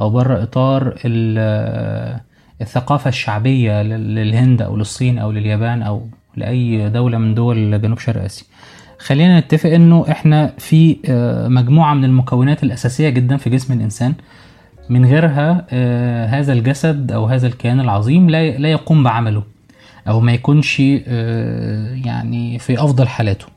أو 0.00 0.10
بره 0.10 0.42
إطار 0.42 0.94
آه، 1.04 2.20
الثقافة 2.60 3.08
الشعبية 3.08 3.82
للهند 3.82 4.62
أو 4.62 4.76
للصين 4.76 5.18
أو 5.18 5.30
لليابان 5.30 5.82
أو 5.82 6.06
لأي 6.36 6.88
دولة 6.90 7.18
من 7.18 7.34
دول 7.34 7.80
جنوب 7.80 7.98
شرق 7.98 8.24
آسيا. 8.24 8.46
خلينا 8.98 9.40
نتفق 9.40 9.70
إنه 9.70 10.04
إحنا 10.10 10.52
في 10.58 10.96
آه، 11.08 11.48
مجموعة 11.48 11.94
من 11.94 12.04
المكونات 12.04 12.62
الأساسية 12.62 13.08
جدا 13.08 13.36
في 13.36 13.50
جسم 13.50 13.72
الإنسان. 13.72 14.14
من 14.88 15.04
غيرها 15.04 15.66
آه، 15.70 16.26
هذا 16.26 16.52
الجسد 16.52 17.12
أو 17.12 17.26
هذا 17.26 17.46
الكيان 17.46 17.80
العظيم 17.80 18.30
لا 18.30 18.70
يقوم 18.70 19.02
بعمله 19.02 19.42
أو 20.08 20.20
ما 20.20 20.32
يكونش 20.32 20.80
يعني 20.80 22.58
في 22.58 22.74
أفضل 22.74 23.08
حالاته. 23.08 23.55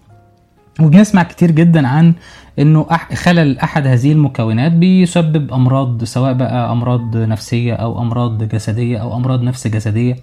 وبنسمع 0.81 1.23
كتير 1.23 1.51
جدا 1.51 1.87
عن 1.87 2.13
إنه 2.59 2.87
خلل 3.13 3.59
أحد 3.59 3.87
هذه 3.87 4.11
المكونات 4.11 4.71
بيسبب 4.71 5.53
أمراض 5.53 6.03
سواء 6.03 6.33
بقى 6.33 6.71
أمراض 6.71 7.17
نفسية 7.17 7.73
أو 7.73 8.01
أمراض 8.01 8.43
جسدية 8.43 8.97
أو 8.97 9.15
أمراض 9.15 9.43
نفس 9.43 9.67
جسدية. 9.67 10.15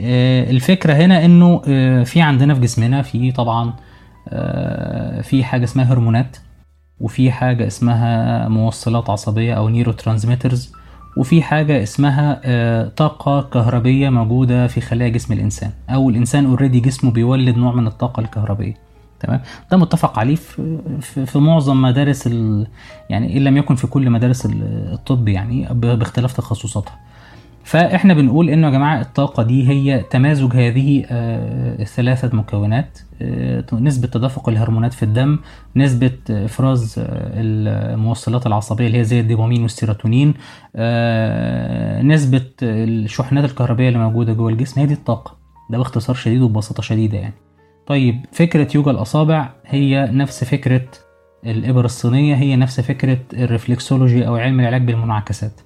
آه، 0.00 0.50
الفكرة 0.50 0.92
هنا 0.92 1.24
إنه 1.24 1.62
آه، 1.68 2.02
في 2.04 2.20
عندنا 2.20 2.54
في 2.54 2.60
جسمنا 2.60 3.02
في 3.02 3.32
طبعا 3.32 3.72
آه، 4.28 5.20
في 5.20 5.44
حاجة 5.44 5.64
اسمها 5.64 5.92
هرمونات 5.92 6.36
وفي 7.00 7.32
حاجة 7.32 7.66
اسمها 7.66 8.48
موصلات 8.48 9.10
عصبية 9.10 9.54
أو 9.54 9.68
neurotransmitters 9.68 10.72
وفي 11.16 11.42
حاجة 11.42 11.82
اسمها 11.82 12.40
طاقة 12.88 13.42
كهربية 13.42 14.10
موجودة 14.10 14.66
في 14.66 14.80
خلايا 14.80 15.08
جسم 15.10 15.32
الإنسان 15.32 15.70
أو 15.90 16.10
الإنسان 16.10 16.46
already 16.46 16.80
جسمه 16.80 17.10
بيولد 17.10 17.56
نوع 17.56 17.74
من 17.74 17.86
الطاقة 17.86 18.20
الكهربية. 18.20 18.91
تمام؟ 19.22 19.40
ده 19.70 19.76
متفق 19.76 20.18
عليه 20.18 20.34
في, 20.34 20.78
في, 21.00 21.26
في 21.26 21.38
معظم 21.38 21.82
مدارس 21.82 22.26
ال 22.26 22.66
يعني 23.10 23.36
إن 23.36 23.44
لم 23.44 23.56
يكن 23.56 23.74
في 23.74 23.86
كل 23.86 24.10
مدارس 24.10 24.48
الطب 24.92 25.28
يعني 25.28 25.68
باختلاف 25.70 26.32
تخصصاتها. 26.32 26.98
فإحنا 27.64 28.14
بنقول 28.14 28.50
إنه 28.50 28.66
يا 28.66 28.72
جماعة 28.72 29.00
الطاقة 29.00 29.42
دي 29.42 29.68
هي 29.68 30.04
تمازج 30.10 30.56
هذه 30.56 31.04
آه، 31.10 31.82
الثلاثه 31.82 32.36
مكونات 32.36 32.98
آه، 33.22 33.64
نسبة 33.72 34.06
تدفق 34.08 34.48
الهرمونات 34.48 34.92
في 34.92 35.02
الدم 35.02 35.38
نسبة 35.76 36.12
إفراز 36.30 36.98
آه، 36.98 37.04
الموصلات 37.94 38.46
العصبية 38.46 38.86
اللي 38.86 38.98
هي 38.98 39.04
زي 39.04 39.20
الدوبامين 39.20 39.62
والسيروتونين 39.62 40.34
نسبة 42.08 42.44
الشحنات 42.62 43.44
الكهربائية 43.44 43.88
اللي 43.88 43.98
موجودة 43.98 44.32
جوه 44.32 44.50
الجسم. 44.50 44.80
هي 44.80 44.86
دي 44.86 44.94
الطاقة. 44.94 45.36
ده 45.70 45.78
باختصار 45.78 46.16
شديد 46.16 46.42
وببساطة 46.42 46.82
شديدة 46.82 47.18
يعني. 47.18 47.34
طيب 47.86 48.26
فكرة 48.32 48.68
يوجا 48.74 48.90
الأصابع 48.90 49.50
هي 49.66 50.08
نفس 50.12 50.44
فكرة 50.44 50.84
الإبر 51.46 51.84
الصينية 51.84 52.34
هي 52.34 52.56
نفس 52.56 52.80
فكرة 52.80 53.18
ال 53.34 53.42
reflexology 53.42 54.26
أو 54.26 54.36
علم 54.36 54.60
العلاج 54.60 54.82
بالمنعكسات. 54.82 55.60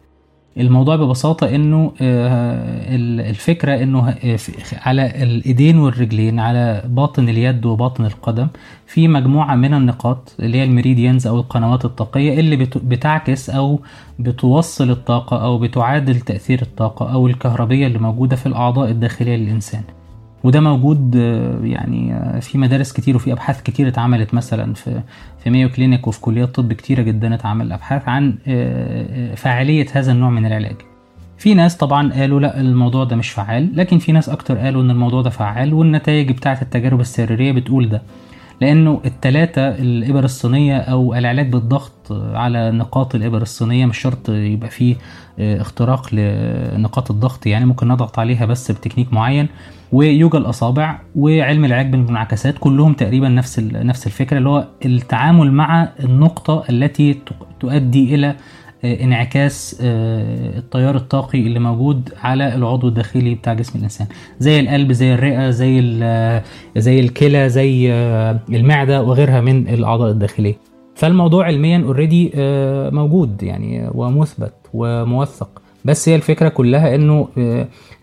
الموضوع 0.56 0.96
ببساطة 0.96 1.54
إنه 1.54 1.92
آه، 2.00 2.96
الفكرة 3.30 3.82
إنه 3.82 4.08
آه، 4.08 4.38
على 4.72 5.22
الإيدين 5.22 5.78
والرجلين 5.78 6.40
على 6.40 6.82
باطن 6.86 7.28
اليد 7.28 7.66
وباطن 7.66 8.04
القدم 8.04 8.48
في 8.86 9.08
مجموعة 9.08 9.54
من 9.54 9.74
النقاط 9.74 10.34
اللي 10.40 10.58
هي 10.58 10.64
ال 10.64 10.70
meridians 10.70 11.26
أو 11.26 11.36
القنوات 11.40 11.84
الطاقية 11.84 12.40
اللي 12.40 12.56
بتعكس 12.76 13.50
أو 13.50 13.80
بتوصل 14.18 14.90
الطاقة 14.90 15.44
أو 15.44 15.58
بتعادل 15.58 16.20
تأثير 16.20 16.62
الطاقة 16.62 17.12
أو 17.12 17.26
الكهربية 17.26 17.86
اللي 17.86 17.98
موجودة 17.98 18.36
في 18.36 18.46
الأعضاء 18.46 18.90
الداخلية 18.90 19.36
للإنسان. 19.36 19.82
وده 20.46 20.60
موجود 20.60 21.16
آه، 21.16 21.58
يعني 21.62 22.14
آه، 22.14 22.40
في 22.40 22.58
مدارس 22.58 22.92
كتير 22.92 23.16
وفي 23.16 23.32
أبحاث 23.32 23.62
كتير 23.62 23.88
اتعملت 23.88 24.34
مثلا 24.34 24.74
في 24.74 25.00
في 25.44 25.50
مايو 25.50 25.68
كلينيك 25.68 26.06
وفي 26.06 26.20
كليات 26.20 26.54
طب 26.54 26.72
كتيرة 26.72 27.02
جدا 27.02 27.34
اتعمل 27.34 27.72
أبحاث 27.72 28.08
عن 28.08 28.34
آه، 28.46 29.34
فاعلية 29.34 29.86
هذا 29.92 30.12
النوع 30.12 30.30
من 30.30 30.46
العلاج. 30.46 30.76
في 31.38 31.54
ناس 31.54 31.76
طبعا 31.76 32.12
قالوا 32.12 32.40
لا 32.40 32.60
الموضوع 32.60 33.04
ده 33.04 33.16
مش 33.16 33.30
فعال 33.30 33.76
لكن 33.76 33.98
في 33.98 34.12
ناس 34.12 34.28
أكتر 34.28 34.58
قالوا 34.58 34.82
إن 34.82 34.90
الموضوع 34.90 35.22
ده 35.22 35.30
فعال 35.30 35.74
والنتائج 35.74 36.30
بتاعة 36.32 36.58
التجارب 36.62 37.00
السريرية 37.00 37.52
بتقول 37.52 37.88
ده. 37.88 38.02
لأنه 38.60 39.00
التلاتة 39.04 39.68
الإبر 39.68 40.24
الصينية 40.24 40.76
أو 40.78 41.14
العلاج 41.14 41.48
بالضغط 41.52 42.12
على 42.12 42.70
نقاط 42.70 43.14
الإبر 43.14 43.42
الصينية 43.42 43.86
مش 43.86 43.98
شرط 43.98 44.28
يبقى 44.28 44.70
فيه 44.70 44.96
اختراق 45.38 46.14
لنقاط 46.14 47.10
الضغط 47.10 47.46
يعني 47.46 47.64
ممكن 47.64 47.88
نضغط 47.88 48.18
عليها 48.18 48.46
بس 48.46 48.70
بتكنيك 48.70 49.12
معين. 49.12 49.48
ويوجا 49.92 50.38
الأصابع 50.38 50.98
وعلم 51.16 51.64
العلاج 51.64 51.90
بالمنعكسات 51.90 52.58
كلهم 52.58 52.92
تقريبا 52.92 53.28
نفس 53.28 53.58
نفس 53.60 54.06
الفكرة 54.06 54.38
اللي 54.38 54.48
هو 54.48 54.68
التعامل 54.84 55.52
مع 55.52 55.88
النقطة 56.00 56.64
التي 56.70 57.18
تؤدي 57.60 58.14
إلى 58.14 58.36
آه، 58.84 59.04
انعكاس 59.04 59.78
آه، 59.82 60.58
التيار 60.58 60.96
الطاقي 60.96 61.38
اللي 61.38 61.58
موجود 61.58 62.12
على 62.22 62.54
العضو 62.54 62.88
الداخلي 62.88 63.34
بتاع 63.34 63.54
جسم 63.54 63.78
الإنسان. 63.78 64.06
زي 64.38 64.60
القلب 64.60 64.92
زي 64.92 65.14
الرئة 65.14 65.50
زي 65.50 65.80
زي 66.76 67.00
الكلى 67.00 67.48
زي 67.48 67.92
آه، 67.92 68.40
المعدة 68.48 69.02
وغيرها 69.02 69.40
من 69.40 69.68
الأعضاء 69.68 70.10
الداخلية. 70.10 70.54
فالموضوع 70.94 71.44
علميا 71.44 71.84
اوريدي 71.84 72.32
موجود 72.90 73.42
يعني 73.42 73.90
ومثبت 73.94 74.54
وموثق. 74.74 75.62
بس 75.84 76.08
هي 76.08 76.16
الفكرة 76.16 76.48
كلها 76.48 76.94
إنه 76.94 77.28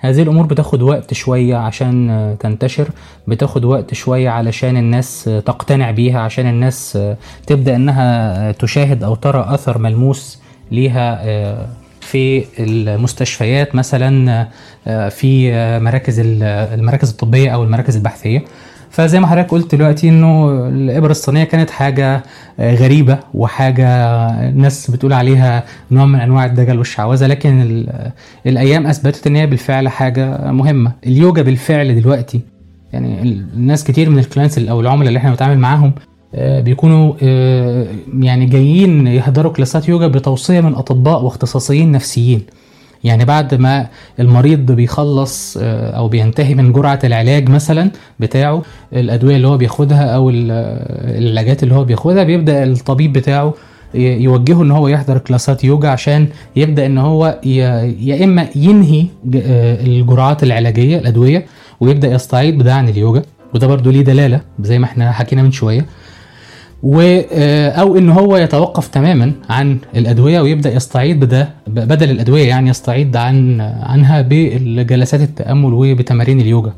هذه 0.03 0.21
الأمور 0.21 0.45
بتاخد 0.45 0.81
وقت 0.81 1.13
شوية 1.13 1.55
عشان 1.55 2.35
تنتشر 2.39 2.89
بتاخد 3.27 3.65
وقت 3.65 3.93
شوية 3.93 4.29
علشان 4.29 4.77
الناس 4.77 5.23
تقتنع 5.45 5.91
بيها 5.91 6.19
عشان 6.19 6.47
الناس 6.47 6.99
تبدأ 7.47 7.75
إنها 7.75 8.51
تشاهد 8.51 9.03
أو 9.03 9.15
ترى 9.15 9.45
أثر 9.49 9.77
ملموس 9.77 10.39
ليها 10.71 11.23
في 12.01 12.45
المستشفيات 12.59 13.75
مثلا 13.75 14.47
في 15.09 15.51
مراكز 15.79 16.19
المراكز 16.19 17.09
الطبية 17.09 17.49
أو 17.49 17.63
المراكز 17.63 17.95
البحثية. 17.95 18.41
فزي 18.93 19.19
ما 19.19 19.27
حضرتك 19.27 19.51
قلت 19.51 19.75
دلوقتي 19.75 20.09
إنه 20.09 20.49
الابره 20.67 21.11
الصينية 21.11 21.43
كانت 21.43 21.69
حاجة 21.69 22.23
آه، 22.59 22.75
غريبة 22.75 23.19
وحاجة 23.33 23.87
الناس 24.49 24.91
بتقول 24.91 25.13
عليها 25.13 25.63
نوع 25.91 26.05
من 26.05 26.19
أنواع 26.19 26.45
الدجل 26.45 26.77
والشعوذة 26.77 27.27
لكن 27.27 27.85
الأيام 28.45 28.87
أثبتت 28.87 29.27
إن 29.27 29.35
هي 29.35 29.47
بالفعل 29.47 29.89
حاجة 29.89 30.51
مهمة. 30.51 30.91
اليوجا 31.05 31.41
بالفعل 31.41 32.01
دلوقتي 32.01 32.41
يعني 32.93 33.21
الناس 33.21 33.83
كتير 33.83 34.09
من 34.09 34.19
الكلاينتس 34.19 34.57
أو 34.57 34.81
العملاء 34.81 35.07
اللي 35.07 35.17
إحنا 35.17 35.29
بنتعامل 35.29 35.57
معاهم 35.59 35.93
آه، 36.35 36.61
بيكونوا 36.61 37.13
آه، 37.23 37.87
يعني 38.19 38.45
جايين 38.45 39.07
يحضروا 39.07 39.51
كلاسات 39.51 39.89
يوجا 39.89 40.07
بتوصية 40.07 40.61
من 40.61 40.75
أطباء 40.75 41.23
واختصاصيين 41.23 41.91
نفسيين. 41.91 42.41
يعني 43.03 43.25
بعد 43.25 43.55
ما 43.55 43.87
المريض 44.19 44.71
بيخلص 44.71 45.57
آه، 45.61 45.91
أو 45.91 46.07
بينتهي 46.07 46.55
من 46.55 46.71
جرعة 46.73 46.99
العلاج 47.03 47.49
مثلا 47.49 47.91
بتاعه 48.19 48.61
الأدوية 48.93 49.35
اللي 49.35 49.47
هو 49.47 49.57
بياخدها 49.57 50.15
أو 50.15 50.29
ال- 50.29 50.51
العلاجات 51.17 51.63
اللي 51.63 51.75
هو 51.75 51.83
بياخدها 51.83 52.23
بيبدأ 52.23 52.63
الطبيب 52.63 53.13
بتاعه 53.13 53.53
يوجهه 53.95 54.63
إن 54.63 54.71
هو 54.71 54.87
يحضر 54.87 55.17
كلاسات 55.17 55.63
يوجا 55.63 55.89
عشان 55.89 56.27
يبدأ 56.55 56.85
إن 56.85 56.97
هو 56.97 57.39
يا 57.43 58.23
إما 58.23 58.47
ينهي 58.55 59.05
آه، 59.35 59.83
الجرعات 59.85 60.43
العلاجية 60.43 60.97
الأدوية 60.97 61.45
ويبدأ 61.79 62.11
يستعيد 62.13 62.57
بده 62.57 62.73
عن 62.73 62.89
اليوجا. 62.89 63.21
وده 63.53 63.67
برضو 63.67 63.89
ليه 63.91 64.01
دلالة 64.01 64.41
زي 64.61 64.79
ما 64.79 64.85
إحنا 64.85 65.11
حكينا 65.11 65.43
من 65.43 65.51
شوية. 65.51 65.85
و 66.83 67.01
آه، 67.33 67.69
أو 67.69 67.97
إن 67.97 68.09
هو 68.09 68.37
يتوقف 68.37 68.87
تماما 68.87 69.31
عن 69.49 69.77
الأدوية 69.95 70.41
ويبدأ 70.41 70.73
يستعيد 70.75 71.19
بده 71.19 71.49
بدل 71.67 72.11
الأدوية 72.11 72.47
يعني 72.47 72.69
يستعيد 72.69 73.15
عن 73.15 73.61
عنها 73.61 74.21
بالجلسات 74.21 75.21
التأمل 75.21 75.73
وبتمارين 75.73 76.41
اليوجا. 76.41 76.73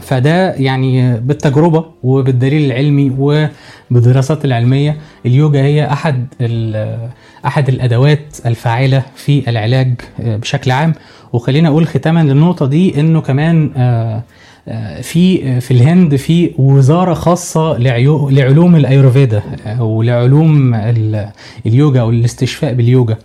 فده 0.00 0.54
يعني 0.54 1.20
بالتجربة 1.20 1.84
وبالدليل 2.02 2.64
العلمي 2.70 3.12
وبالدراسات 3.18 4.44
العلمية 4.44 4.96
اليوجا 5.26 5.62
هي 5.62 5.92
أحد. 5.92 6.26
أحد 7.46 7.68
الأدوات 7.68 8.36
الفاعلة 8.46 9.02
في 9.14 9.50
العلاج 9.50 9.94
بشكل 10.18 10.70
عام 10.70 10.94
وخلينا 11.32 11.68
أقول 11.68 11.86
ختاما 11.86 12.20
للنقطة 12.22 12.66
دي 12.66 13.00
إنه 13.00 13.20
كمان 13.20 13.70
آه، 13.76 14.22
في 15.02 15.60
في 15.60 15.70
الهند 15.70 16.16
في 16.16 16.50
وزارة 16.58 17.14
خاصة 17.14 17.78
لعلوم 18.30 18.82
ال 18.82 18.91
Ayurveda 18.91 19.66
أو 19.66 20.02
لعلوم 20.02 20.74
ال- 20.74 21.28
اليوجا 21.66 22.00
أو 22.00 22.10
الاستشفاء 22.10 22.74
باليوجا. 22.74 23.16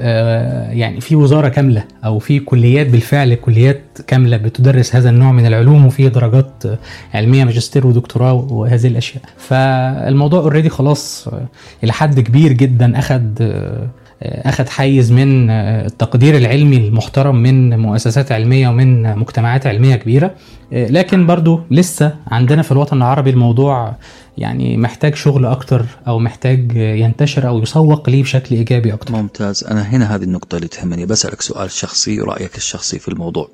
آه، 0.00 0.70
يعني 0.70 1.00
في 1.00 1.16
وزارة 1.16 1.48
كاملة 1.48 1.84
أو 2.04 2.18
في 2.18 2.38
كليات 2.40 2.86
بالفعل 2.88 3.34
كليات 3.34 3.80
كاملة 4.06 4.36
بتدرس 4.36 4.96
هذا 4.96 5.10
النوع 5.10 5.32
من 5.32 5.46
العلوم 5.46 5.86
وفي 5.86 6.08
درجات 6.08 6.66
آه، 6.66 6.78
علمية 7.14 7.44
ماجستير 7.44 7.86
ودكتوراه 7.86 8.32
وهذه 8.32 8.86
الأشياء. 8.86 9.22
فالموضوع 9.38 10.40
already 10.40 10.68
خلاص 10.68 11.28
آه، 11.28 11.46
إلى 11.84 11.92
حد 11.92 12.20
كبير 12.20 12.52
جدا 12.52 12.98
اخد 12.98 13.38
آه، 13.40 13.88
أخذ 14.24 14.68
حيز 14.68 15.12
من 15.12 15.50
آه، 15.50 15.86
التقدير 15.86 16.36
العلمي 16.36 16.76
المحترم 16.76 17.36
من 17.36 17.78
مؤسسات 17.78 18.32
علمية 18.32 18.68
ومن 18.68 19.18
مجتمعات 19.18 19.66
علمية 19.66 19.96
كبيرة. 19.96 20.34
آه، 20.72 20.88
لكن 20.88 21.26
برضو 21.26 21.60
لسه 21.70 22.16
عندنا 22.26 22.62
في 22.62 22.72
الوطن 22.72 22.96
العربي 22.96 23.30
الموضوع 23.30 23.96
يعني 24.38 24.76
محتاج 24.76 25.14
شغل 25.14 25.46
أكتر 25.46 25.86
أو 26.08 26.18
محتاج 26.18 26.72
ينتشر 26.76 27.48
أو 27.48 27.62
يسوق 27.62 28.10
ليه 28.10 28.22
بشكل 28.22 28.54
إيجابي 28.54 28.92
أكتر. 28.92 29.14
ممتاز. 29.14 29.64
أنا 29.64 29.82
هنا 29.82 30.14
هذه 30.14 30.22
النقطة 30.22 30.56
اللي 30.56 30.68
تهمني. 30.68 31.06
بسألك 31.06 31.40
سؤال 31.40 31.70
شخصي 31.70 32.20
رأيك 32.20 32.56
الشخصي 32.56 32.98
في 32.98 33.08
الموضوع. 33.08 33.48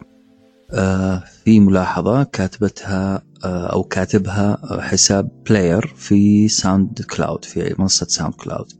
آه 0.72 1.22
في 1.44 1.60
ملاحظة 1.60 2.22
كاتبتها 2.22 3.22
آه 3.44 3.66
أو 3.66 3.82
كاتبها 3.82 4.58
حساب 4.80 5.28
player 5.48 5.86
في 5.96 6.48
ساوند 6.48 7.02
كلاود 7.16 7.44
في 7.44 7.74
منصة 7.78 8.06
ساوند 8.06 8.34
كلاود 8.34 8.72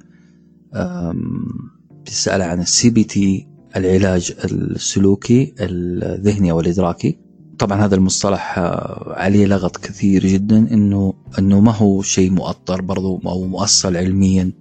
آم، 2.11 2.15
بتسأل 2.15 2.43
عن 2.43 2.61
ال 2.61 2.91
CBT 2.91 3.47
العلاج 3.77 4.35
السلوكي 4.45 5.55
الذهني 5.61 6.53
والإدراكي 6.53 7.19
طبعا 7.59 7.85
هذا 7.85 7.95
المصطلح 7.95 8.59
آه، 8.59 9.15
عليه 9.17 9.47
لغط 9.47 9.77
كثير 9.77 10.27
جدا 10.27 10.59
إنه 10.59 11.15
إنه 11.39 11.61
ما 11.61 11.73
هو 11.73 12.03
شيء 12.03 12.31
مؤطر 12.31 12.81
برضو 12.81 13.21
أو 13.27 13.47
مؤصل 13.47 13.97
علميا. 13.97 14.53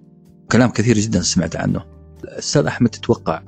كلام 0.52 0.70
كثير 0.70 1.00
جدا 1.00 1.22
سمعت 1.22 1.56
عنه. 1.56 1.82
أستاذ 2.26 2.66
أحمد 2.66 2.90
تتوقع 2.90 3.42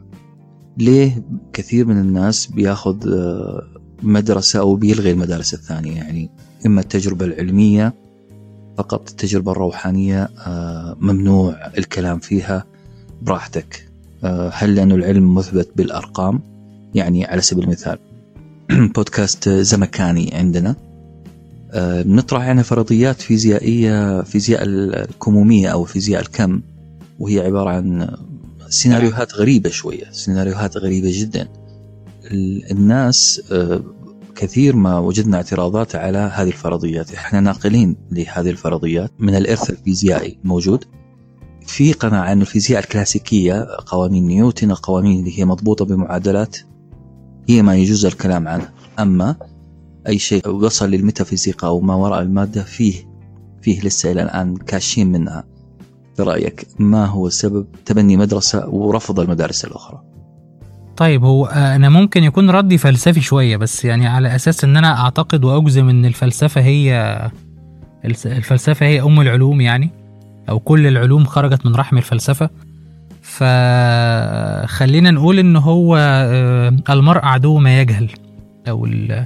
ليه 0.77 1.25
كثير 1.53 1.85
من 1.85 1.99
الناس 1.99 2.47
بياخذ 2.47 3.13
آه، 3.13 3.61
مدرسة 4.03 4.59
أو 4.59 4.75
بيلغي 4.75 5.11
المدارس 5.11 5.53
الثانية؟ 5.53 5.95
يعني 5.95 6.31
إما 6.65 6.81
التجربة 6.81 7.25
العلمية 7.25 7.93
فقط 8.77 9.09
التجربة 9.09 9.51
الروحانية 9.51 10.23
آه، 10.23 10.97
ممنوع 10.99 11.67
الكلام 11.77 12.19
فيها 12.19 12.65
براحتك. 13.21 13.90
هل 14.53 14.75
لأنه 14.75 14.95
العلم 14.95 15.33
مثبت 15.35 15.69
بالأرقام؟ 15.75 16.39
يعني 16.95 17.25
على 17.25 17.41
سبيل 17.41 17.63
المثال 17.63 17.97
بودكاست 18.95 19.49
زمكاني 19.49 20.35
عندنا 20.35 20.75
آه، 21.73 22.01
بنطرح 22.01 22.43
يعني 22.43 22.63
فرضيات 22.63 23.21
فيزيائية 23.21 24.21
فيزياء 24.21 24.61
الكمومية 24.63 25.67
أو 25.67 25.83
فيزياء 25.83 26.21
الكم 26.21 26.61
وهي 27.19 27.39
عبارة 27.39 27.69
عن 27.69 28.17
سيناريوهات 28.69 29.33
غريبة 29.35 29.69
شوية 29.69 30.03
سيناريوهات 30.11 30.77
غريبة 30.77 31.09
جدا. 31.13 31.47
ال- 32.31 32.71
الناس 32.71 33.41
آه، 33.51 33.81
كثير 34.35 34.75
ما 34.75 34.99
وجدنا 34.99 35.37
اعتراضات 35.37 35.95
على 35.95 36.17
هذه 36.17 36.47
الفرضيات. 36.47 37.13
إحنا 37.13 37.39
ناقلين 37.39 37.95
لهذه 38.11 38.49
الفرضيات. 38.49 39.11
من 39.19 39.35
الإرث 39.35 39.69
الفيزيائي 39.69 40.37
موجود. 40.43 40.85
في 41.71 41.93
قناعة 41.93 42.31
أن 42.31 42.41
الفيزياء 42.41 42.79
الكلاسيكية 42.79 43.67
قوانين 43.85 44.27
نيوتن 44.27 44.71
القوانين 44.71 45.19
اللي 45.19 45.39
هي 45.39 45.45
مضبوطة 45.45 45.85
بمعادلات 45.85 46.57
هي 47.49 47.61
ما 47.61 47.75
يجوز 47.75 48.05
الكلام 48.05 48.47
عنها. 48.47 48.73
أما 48.99 49.35
أي 50.07 50.19
شيء 50.19 50.49
وصل 50.49 50.91
للميتافيزيقا 50.91 51.67
أو 51.67 51.79
ما 51.79 51.95
وراء 51.95 52.21
المادة 52.21 52.63
فيه 52.63 52.95
فيه 53.61 53.81
لسه 53.81 54.11
إلى 54.11 54.23
الآن 54.23 54.57
كاشين 54.57 55.11
منها. 55.11 55.43
في 56.17 56.23
رأيك 56.23 56.67
ما 56.79 57.05
هو 57.05 57.29
سبب 57.29 57.67
تبني 57.85 58.17
مدرسة 58.17 58.69
ورفض 58.69 59.19
المدارس 59.19 59.65
الأخرى؟ 59.65 60.01
طيب 60.97 61.23
هو 61.23 61.45
آه، 61.45 61.75
أنا 61.75 61.89
ممكن 61.89 62.23
يكون 62.23 62.49
ردي 62.49 62.77
فلسفي 62.77 63.21
شوية 63.21 63.57
بس 63.57 63.85
يعني 63.85 64.07
على 64.07 64.35
أساس 64.35 64.63
إن 64.63 64.77
أنا 64.77 65.01
أعتقد 65.01 65.45
وأجزم 65.45 65.89
إن 65.89 66.05
الفلسفة 66.05 66.61
هي 66.61 67.31
الفلسفة 68.05 68.85
هي 68.85 69.01
أم 69.01 69.21
العلوم 69.21 69.61
يعني. 69.61 70.00
أو 70.51 70.59
كل 70.59 70.87
العلوم 70.87 71.25
خرجت 71.25 71.65
من 71.65 71.75
رحم 71.75 71.97
الفلسفة. 71.97 72.49
فخلينا 73.21 75.11
نقول 75.11 75.39
إن 75.39 75.55
هو 75.55 75.97
آه، 75.97 76.73
المرء 76.89 77.25
عدو 77.25 77.57
ما 77.57 77.79
يجهل. 77.81 78.09
أو 78.69 78.85
ال- 78.85 79.25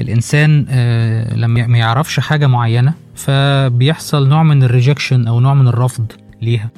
الإنسان 0.00 0.66
آه، 0.70 1.34
لما 1.36 1.66
ما 1.66 1.78
يعرفش 1.78 2.20
حاجة 2.20 2.46
معينة 2.46 2.94
فبيحصل 3.14 4.28
نوع 4.28 4.42
من 4.42 4.62
ال 4.62 4.68
rejection 4.68 5.26
أو 5.26 5.40
نوع 5.40 5.54
من 5.54 5.68
الرفض 5.68 6.12
ليها. 6.42 6.70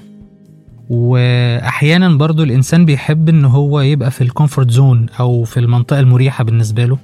وأحيانا 0.91 2.09
برضو 2.17 2.43
الإنسان 2.43 2.85
بيحب 2.85 3.29
إن 3.29 3.45
هو 3.45 3.81
يبقى 3.81 4.11
في 4.11 4.21
ال 4.21 4.27
comfort 4.27 4.71
zone 4.71 5.07
أو 5.21 5.45
في 5.45 5.61
المنطقة 5.61 6.01
المريحة 6.01 6.45
بالنسبة 6.45 6.85
له. 6.85 6.99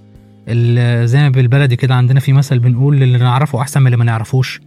زي 1.05 1.19
ما 1.23 1.29
بالبلدي 1.29 1.77
كده 1.77 1.95
عندنا 1.95 2.21
في 2.21 2.33
مثل 2.33 2.59
بنقول 2.59 3.03
اللي 3.03 3.19
نعرفه 3.19 3.61
أحسن 3.61 3.81
من 3.81 3.87
اللي 3.87 3.97
ما 3.97 4.05
نعرفوش. 4.05 4.61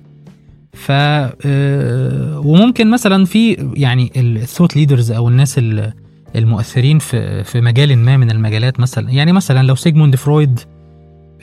ف 0.76 0.92
آه، 0.92 2.40
وممكن 2.40 2.92
مثلا 2.92 3.26
في 3.26 3.72
يعني 3.74 4.12
ال 4.15 4.23
thought 4.23 4.76
leaders 4.76 5.12
أو 5.12 5.28
الناس 5.30 5.58
ال- 5.58 5.94
المؤثرين 6.36 7.00
في 7.00 7.44
في 7.44 7.62
مجال 7.62 7.98
ما 7.98 8.18
من 8.18 8.32
المجالات 8.32 8.80
مثلا 8.80 9.10
يعني 9.10 9.32
مثلا 9.32 9.68
لو 9.68 9.76
سيجموند 9.76 10.16
فرويد 10.16 10.60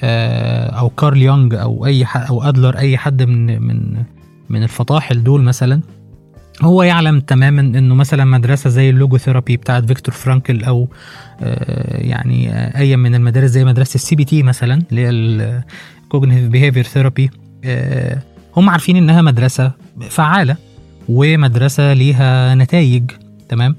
آه، 0.04 0.66
أو 0.70 0.88
كارل 0.90 1.22
يونغ 1.22 1.62
أو 1.62 1.86
أي 1.86 2.04
أو 2.16 2.42
أدلر 2.42 2.78
أي 2.78 2.98
حد 2.98 3.22
من 3.22 3.62
من 3.62 4.02
من 4.48 4.62
الفطاحل 4.62 5.24
دول 5.24 5.42
مثلا 5.42 5.80
هو 6.62 6.82
يعلم 6.82 7.20
تماما 7.20 7.60
إنه 7.60 7.94
مثلا 7.94 8.24
مدرسة 8.24 8.70
زي 8.70 8.90
ال 8.90 8.96
logotherapy 8.96 9.56
بتاعت 9.56 9.84
فيكتور 9.84 10.14
فرانكل 10.14 10.64
أو 10.64 10.88
آه، 11.40 11.96
يعني 12.02 12.52
أي 12.78 12.96
من 12.96 13.14
المدارس 13.14 13.50
زي 13.50 13.64
مدرسة 13.64 13.94
ال 13.94 14.16
CBT 14.16 14.42
مثلا 14.42 14.82
اللي 14.90 15.00
هي 15.06 15.10
ال 15.10 15.24
cognitive 15.24 16.48
behavior 16.48 16.84
therapy 16.84 17.30
هم 18.56 18.70
عارفين 18.70 18.96
إنها 18.96 19.22
مدرسة 19.22 19.72
فعالة 20.10 20.56
ومدرسة 21.08 21.92
ليها 21.92 22.54
نتائج 22.54 23.10
تمام؟ 23.48 23.76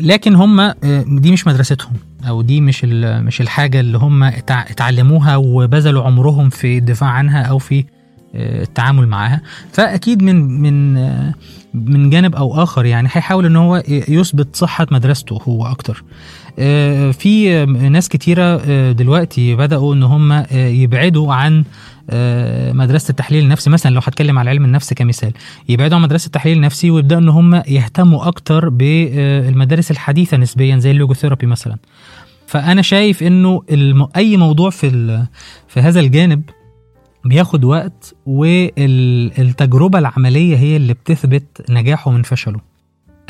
لكن 0.00 0.34
هم 0.34 0.72
دي 1.20 1.32
مش 1.32 1.46
مدرستهم 1.46 1.92
أو 2.28 2.42
دي 2.42 2.60
مش 2.60 2.84
مش 2.84 3.40
الحاجة 3.40 3.80
اللي 3.80 3.98
هم 3.98 4.24
اتع- 4.24 4.70
اتعلموها 4.70 5.36
وبذلوا 5.36 6.04
عمرهم 6.04 6.48
في 6.50 6.78
الدفاع 6.78 7.08
عنها 7.10 7.42
أو 7.42 7.58
في 7.58 7.84
آه، 8.34 8.62
التعامل 8.62 9.08
معاها. 9.08 9.40
فأكيد 9.72 10.22
من 10.22 10.60
من 10.62 10.94
من 11.74 12.10
جانب 12.10 12.34
أو 12.34 12.62
آخر 12.62 12.84
يعني 12.86 13.08
هيحاول 13.12 13.46
إن 13.46 13.56
هو 13.56 13.82
يثبت 13.88 14.56
صحة 14.56 14.86
مدرسته 14.90 15.38
هو 15.48 15.66
أكتر. 15.66 16.04
آه، 16.58 17.10
في 17.10 17.64
ناس 17.66 18.08
كتيرة 18.08 18.42
آه، 18.66 18.92
دلوقتي 18.92 19.56
بدأوا 19.56 19.94
إن 19.94 20.02
هم 20.02 20.44
يبعدوا 20.52 21.34
عن 21.34 21.64
مدرسة 22.74 23.10
التحليل 23.10 23.44
النفسي. 23.44 23.70
مثلا 23.70 23.94
لو 23.94 24.00
هتكلم 24.04 24.38
على 24.38 24.50
علم 24.50 24.64
النفس 24.64 24.92
كمثال 24.92 25.32
يبعدوا 25.68 25.96
عن 25.96 26.02
مدرسة 26.02 26.26
التحليل 26.26 26.56
النفسي 26.56 26.90
ويبدأوا 26.90 27.20
إن 27.20 27.28
هم 27.28 27.54
يهتموا 27.54 28.28
أكتر 28.28 28.68
بالمدارس 28.68 29.90
الحديثة 29.90 30.36
نسبيا 30.36 30.76
زي 30.78 30.90
اللوجوثيرابي 30.90 31.46
مثلا. 31.46 31.76
فأنا 32.46 32.82
شايف 32.82 33.22
إنه 33.22 33.62
الم... 33.70 34.08
أي 34.16 34.36
موضوع 34.36 34.70
في. 34.70 34.90
في 35.68 35.80
هذا 35.80 36.00
الجانب 36.00 36.42
بياخد 37.24 37.64
وقت 37.64 38.14
والتجربة 38.26 39.98
العملية 39.98 40.56
هي 40.56 40.76
اللي 40.76 40.94
بتثبت 40.94 41.70
نجاحه 41.70 42.10
من 42.10 42.22
فشله 42.22 42.60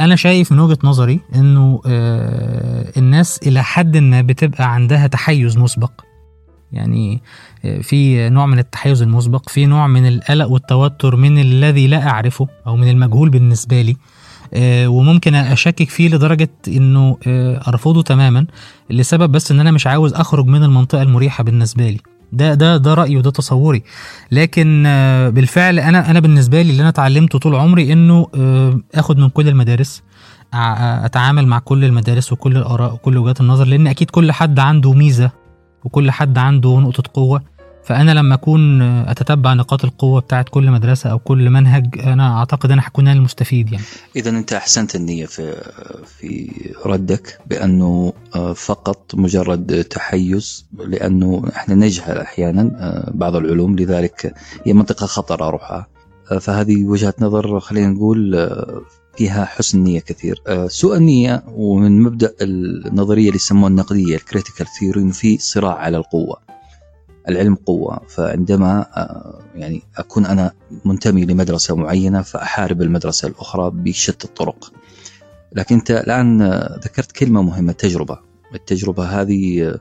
أنا 0.00 0.16
شايف 0.16 0.52
من 0.52 0.58
وجهة 0.58 0.78
نظري 0.84 1.20
إنه 1.34 1.80
آه، 1.86 2.92
الناس 2.96 3.40
إلى 3.46 3.62
حد 3.62 3.96
ما 3.96 4.20
بتبقى 4.22 4.74
عندها 4.74 5.06
تحيز 5.06 5.58
مسبق. 5.58 5.92
يعني 6.72 7.14
آه، 7.14 7.20
في 7.82 8.28
نوع 8.28 8.46
من 8.46 8.58
التحيز 8.58 9.02
المسبق 9.02 9.48
في 9.48 9.66
نوع 9.66 9.86
من 9.86 10.06
القلق 10.08 10.46
والتوتر 10.50 11.16
من 11.16 11.38
الذي 11.38 11.86
لا 11.86 12.08
أعرفه 12.08 12.48
أو 12.66 12.76
من 12.76 12.88
المجهول 12.90 13.30
بالنسبة 13.30 13.82
لي. 13.82 13.96
آه، 14.54 14.88
وممكن 14.88 15.34
أشكك 15.34 15.90
فيه 15.90 16.08
لدرجة 16.08 16.50
إنه 16.68 17.16
أرفضه 17.68 18.02
تماما 18.02 18.46
لسبب 18.90 19.32
بس 19.32 19.50
إن 19.50 19.60
أنا 19.60 19.70
مش 19.70 19.86
عاوز 19.86 20.14
أخرج 20.14 20.46
من 20.46 20.62
المنطقة 20.62 21.02
المريحة 21.02 21.44
بالنسبة 21.44 21.90
لي. 21.90 21.98
ده 22.32 22.54
ده 22.54 22.76
ده 22.76 22.94
رأيي 22.94 23.16
وده 23.16 23.30
تصوري. 23.30 23.82
لكن 24.32 24.84
آه، 24.86 25.28
بالفعل 25.28 25.78
أنا 25.78 26.10
أنا 26.10 26.20
بالنسبة 26.20 26.62
لي 26.62 26.70
اللي 26.70 26.80
أنا 26.80 26.88
اتعلمته 26.88 27.38
طول 27.38 27.54
عمري 27.54 27.92
إنه 27.92 28.26
آه، 28.34 28.80
آخد 28.94 29.18
من 29.18 29.28
كل 29.28 29.48
المدارس 29.48 30.02
أتعامل 30.54 31.46
مع 31.46 31.58
كل 31.58 31.84
المدارس 31.84 32.32
وكل 32.32 32.56
الآراء 32.56 32.94
وكل 32.94 33.18
وجهات 33.18 33.40
النظر 33.40 33.64
لأن 33.64 33.86
أكيد 33.86 34.10
كل 34.10 34.32
حد 34.32 34.58
عنده 34.58 34.92
ميزة 34.92 35.30
وكل 35.84 36.10
حد 36.10 36.38
عنده 36.38 36.78
نقطة 36.78 37.02
قوة. 37.14 37.52
فأنا 37.84 38.10
لما 38.10 38.34
أكون 38.34 38.82
أتتبع 38.82 39.54
نقاط 39.54 39.84
القوة 39.84 40.20
بتاعت 40.20 40.48
كل 40.48 40.70
مدرسة 40.70 41.10
أو 41.10 41.18
كل 41.18 41.50
منهج 41.50 41.98
أنا 42.00 42.38
أعتقد 42.38 42.70
أنا 42.70 42.82
هكون 42.84 43.08
أنا 43.08 43.18
المستفيد 43.18 43.72
يعني. 43.72 43.84
اذا 44.16 44.30
أنت 44.30 44.52
أحسنت 44.52 44.96
النية 44.96 45.26
في 45.26 45.54
في 46.18 46.50
ردك 46.86 47.38
بأنه 47.46 48.12
آه، 48.34 48.52
فقط 48.52 49.14
مجرد 49.14 49.84
تحيز 49.84 50.66
لأنه 50.78 51.42
إحنا 51.56 51.74
نجهل 51.74 52.18
أحيانا 52.18 52.62
آه، 52.62 53.10
بعض 53.14 53.36
العلوم. 53.36 53.76
لذلك 53.76 54.34
هي 54.66 54.72
منطقة 54.72 55.06
خطر 55.06 55.48
اروحها 55.48 55.86
آه، 56.32 56.38
فهذه 56.38 56.84
وجهة 56.84 57.14
نظر 57.20 57.60
خلينا 57.60 57.88
نقول 57.88 58.34
فيها 59.16 59.44
حسن 59.44 59.78
نية 59.78 60.00
كثير. 60.00 60.42
سوء 60.66 60.96
النية 60.96 61.42
ومن 61.48 62.02
مبدأ 62.02 62.34
النظرية 62.40 63.26
اللي 63.26 63.36
يسموها 63.36 63.70
النقدية 63.70 64.16
ال 64.16 64.22
critical 64.22 64.66
theory 64.66 65.12
في 65.12 65.38
صراع 65.38 65.74
على 65.74 65.96
القوة. 65.96 66.52
العلم 67.28 67.54
قوة 67.54 68.00
فعندما 68.08 68.86
آه، 68.96 69.40
يعني 69.54 69.82
أكون 69.96 70.26
أنا 70.26 70.52
منتمي 70.84 71.24
لمدرسة 71.24 71.76
معينة 71.76 72.22
فأحارب 72.22 72.82
المدرسة 72.82 73.28
الأخرى 73.28 73.70
بشتى 73.74 74.24
الطرق 74.24 74.72
لكن 75.52 75.74
أنت 75.74 75.90
الآن 75.90 76.42
ذكرت 76.84 77.12
كلمة 77.12 77.42
مهمة 77.42 77.70
التجربة 77.70 78.18
التجربة 78.54 79.04
هذه 79.04 79.74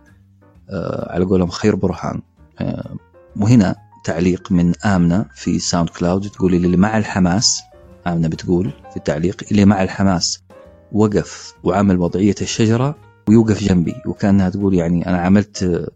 آه، 0.69 1.13
على 1.13 1.25
قولهم 1.25 1.49
خير 1.49 1.75
برهان 1.75 2.21
آه، 2.59 2.95
وهنا 3.35 3.75
تعليق 4.03 4.51
من 4.51 4.73
آمنة 4.85 5.25
في 5.35 5.59
ساوند 5.59 5.89
كلاود 5.89 6.29
تقول 6.29 6.53
اللي 6.53 6.77
مع 6.77 6.97
الحماس 6.97 7.61
آمنة 8.07 8.27
بتقول 8.27 8.71
في 8.89 8.97
التعليق 8.97 9.43
اللي 9.51 9.65
مع 9.65 9.83
الحماس 9.83 10.43
وقف 10.91 11.53
وعمل 11.63 11.99
وضعية 11.99 12.35
الشجرة 12.41 12.95
ويوقف 13.27 13.63
جنبي 13.63 13.95
وكأنها 14.05 14.49
تقول 14.49 14.73
يعني 14.73 15.07
أنا 15.07 15.17
عملت 15.17 15.87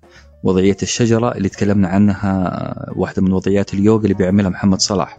وضعية 0.44 0.78
الشجرة 0.84 1.32
اللي 1.32 1.50
تكلمنا 1.50 1.88
عنها 1.88 2.94
واحدة 2.96 3.22
من 3.22 3.34
وضعيات 3.34 3.74
اليوغا 3.74 4.04
اللي 4.04 4.14
بيعملها 4.14 4.50
محمد 4.50 4.80
صلاح. 4.80 5.18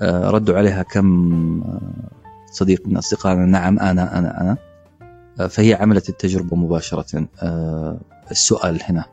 آه، 0.00 0.30
ردوا 0.30 0.56
عليها 0.56 0.82
كم 0.82 1.60
آه، 1.62 1.80
صديق 2.52 2.86
من 2.86 2.96
أصدقائنا 2.96 3.46
نعم 3.46 3.78
أنا 3.78 4.18
أنا 4.18 4.40
أنا. 4.40 4.56
آه، 5.40 5.46
فهي 5.46 5.74
عملت 5.74 6.08
التجربة 6.08 6.56
مباشرة. 6.56 7.28
السؤال 8.30 8.80
هنا. 8.82 9.04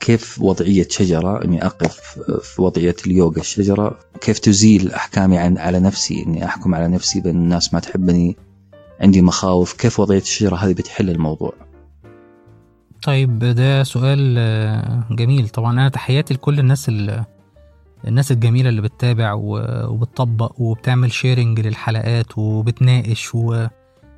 كيف 0.00 0.42
وضعية 0.42 0.86
شجرة 0.90 1.44
إني 1.44 1.66
أقف 1.66 2.00
في 2.42 2.62
وضعية 2.62 2.96
اليوغا 3.06 3.40
الشجرة. 3.40 3.98
كيف 4.20 4.38
تزيل 4.38 4.92
أحكامي 4.92 5.38
عن 5.38 5.58
على 5.58 5.80
نفسي 5.80 6.24
إني 6.26 6.44
أحكم 6.44 6.74
على 6.74 6.88
نفسي 6.88 7.20
بأن 7.20 7.36
الناس 7.36 7.74
ما 7.74 7.80
تحبني. 7.80 8.36
عندي 9.00 9.22
مخاوف. 9.22 9.72
كيف 9.72 10.00
وضعية 10.00 10.20
الشجرة 10.20 10.56
هذه 10.56 10.72
بتحل 10.72 11.10
الموضوع؟ 11.10 11.52
طيب 13.02 13.38
ده 13.38 13.82
سؤال 13.82 14.34
آه، 14.38 15.04
جميل. 15.10 15.48
طبعا 15.48 15.72
أنا 15.72 15.88
تحياتي 15.88 16.34
لكل 16.34 16.58
الناس 16.58 16.90
الناس 18.08 18.32
الجميلة 18.32 18.68
اللي 18.68 18.82
بتتابع 18.82 19.32
وبتطبق 19.88 20.60
وبتعمل 20.60 21.12
شيرنج 21.12 21.60
للحلقات 21.60 22.38
وبتناقش 22.38 23.34
و 23.34 23.66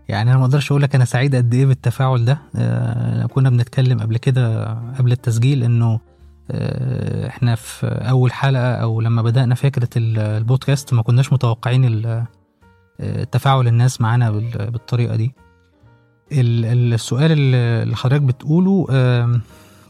يعني 0.08 0.30
أنا 0.30 0.38
ما 0.38 0.44
أقدرش 0.44 0.70
أقول 0.70 0.82
لك 0.82 0.94
أنا 0.94 1.04
سعيد 1.04 1.36
قد 1.36 1.54
إيه 1.54 1.66
بالتفاعل 1.66 2.24
ده. 2.24 2.38
آه، 2.56 3.26
كنا 3.26 3.50
بنتكلم 3.50 4.00
قبل 4.00 4.16
كده 4.16 4.64
قبل 4.98 5.12
التسجيل 5.12 5.62
إنه 5.64 6.00
آه، 6.50 7.28
إحنا 7.28 7.54
في 7.54 7.86
أول 7.86 8.32
حلقة 8.32 8.74
أو 8.74 9.00
لما 9.00 9.22
بدأنا 9.22 9.54
فكرة 9.54 9.88
البودكاست 9.96 10.94
ما 10.94 11.02
كناش 11.02 11.32
متوقعين 11.32 12.24
تفاعل 13.32 13.68
الناس 13.68 14.00
معانا 14.00 14.30
بالطريقة 14.70 15.16
دي. 15.16 15.34
السؤال 16.32 17.32
اللي 17.32 17.96
حضرتك 17.96 18.22
بتقوله 18.22 18.86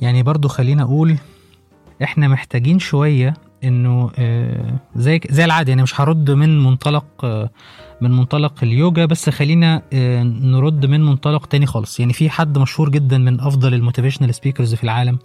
يعني 0.00 0.22
برضو 0.22 0.48
خلينا 0.48 0.82
أقول 0.82 1.16
إحنا 2.02 2.28
محتاجين 2.28 2.78
شوية 2.78 3.34
إنه 3.64 4.10
آه، 4.18 4.80
زي 4.96 5.20
زي 5.30 5.44
العادة 5.44 5.68
يعني 5.68 5.82
مش 5.82 6.00
هرد 6.00 6.30
من 6.30 6.64
منطلق 6.64 7.24
آه، 7.24 7.50
من 8.00 8.10
منطلق 8.10 8.54
اليوجا 8.62 9.04
بس 9.04 9.30
خلينا 9.30 9.82
آه، 9.92 10.22
نرد 10.22 10.86
من 10.86 11.00
منطلق 11.00 11.46
تاني 11.46 11.66
خالص. 11.66 12.00
يعني 12.00 12.12
في 12.12 12.30
حد 12.30 12.58
مشهور 12.58 12.88
جدا 12.88 13.18
من 13.18 13.40
أفضل 13.40 13.74
ال 13.74 13.79
motivational 13.79 14.34
speakers 14.34 14.74
في 14.74 14.84
العالم 14.84 15.18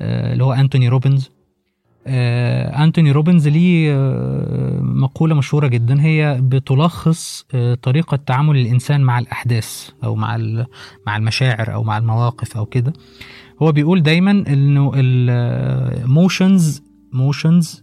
اللي 0.00 0.44
هو 0.44 0.52
أنتوني 0.52 0.88
روبنز. 0.88 1.30
أنتوني 2.06 3.12
روبنز 3.12 3.48
ليه 3.48 3.96
مقولة 4.80 5.34
مشهورة 5.34 5.66
جدا. 5.66 6.02
هي 6.02 6.38
بتلخص 6.42 7.46
طريقة 7.82 8.16
تعامل 8.16 8.56
الإنسان 8.56 9.00
مع 9.00 9.18
الأحداث 9.18 9.90
أو 10.04 10.14
مع 10.14 10.36
مع 11.06 11.16
المشاعر 11.16 11.74
أو 11.74 11.82
مع 11.82 11.98
المواقف 11.98 12.56
أو 12.56 12.66
كده. 12.66 12.92
هو 13.62 13.72
بيقول 13.72 14.02
دايما 14.02 14.30
إنه 14.30 14.92
ال 14.94 15.17
motions 15.17 16.82
motions 17.14 17.82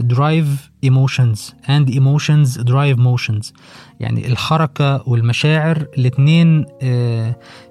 drive 0.00 0.70
emotions 0.84 1.54
and 1.68 1.90
emotions 1.90 2.58
drive 2.58 2.98
motions 2.98 3.52
يعني 4.00 4.26
الحركة 4.26 5.02
والمشاعر 5.06 5.86
الاتنين 5.98 6.64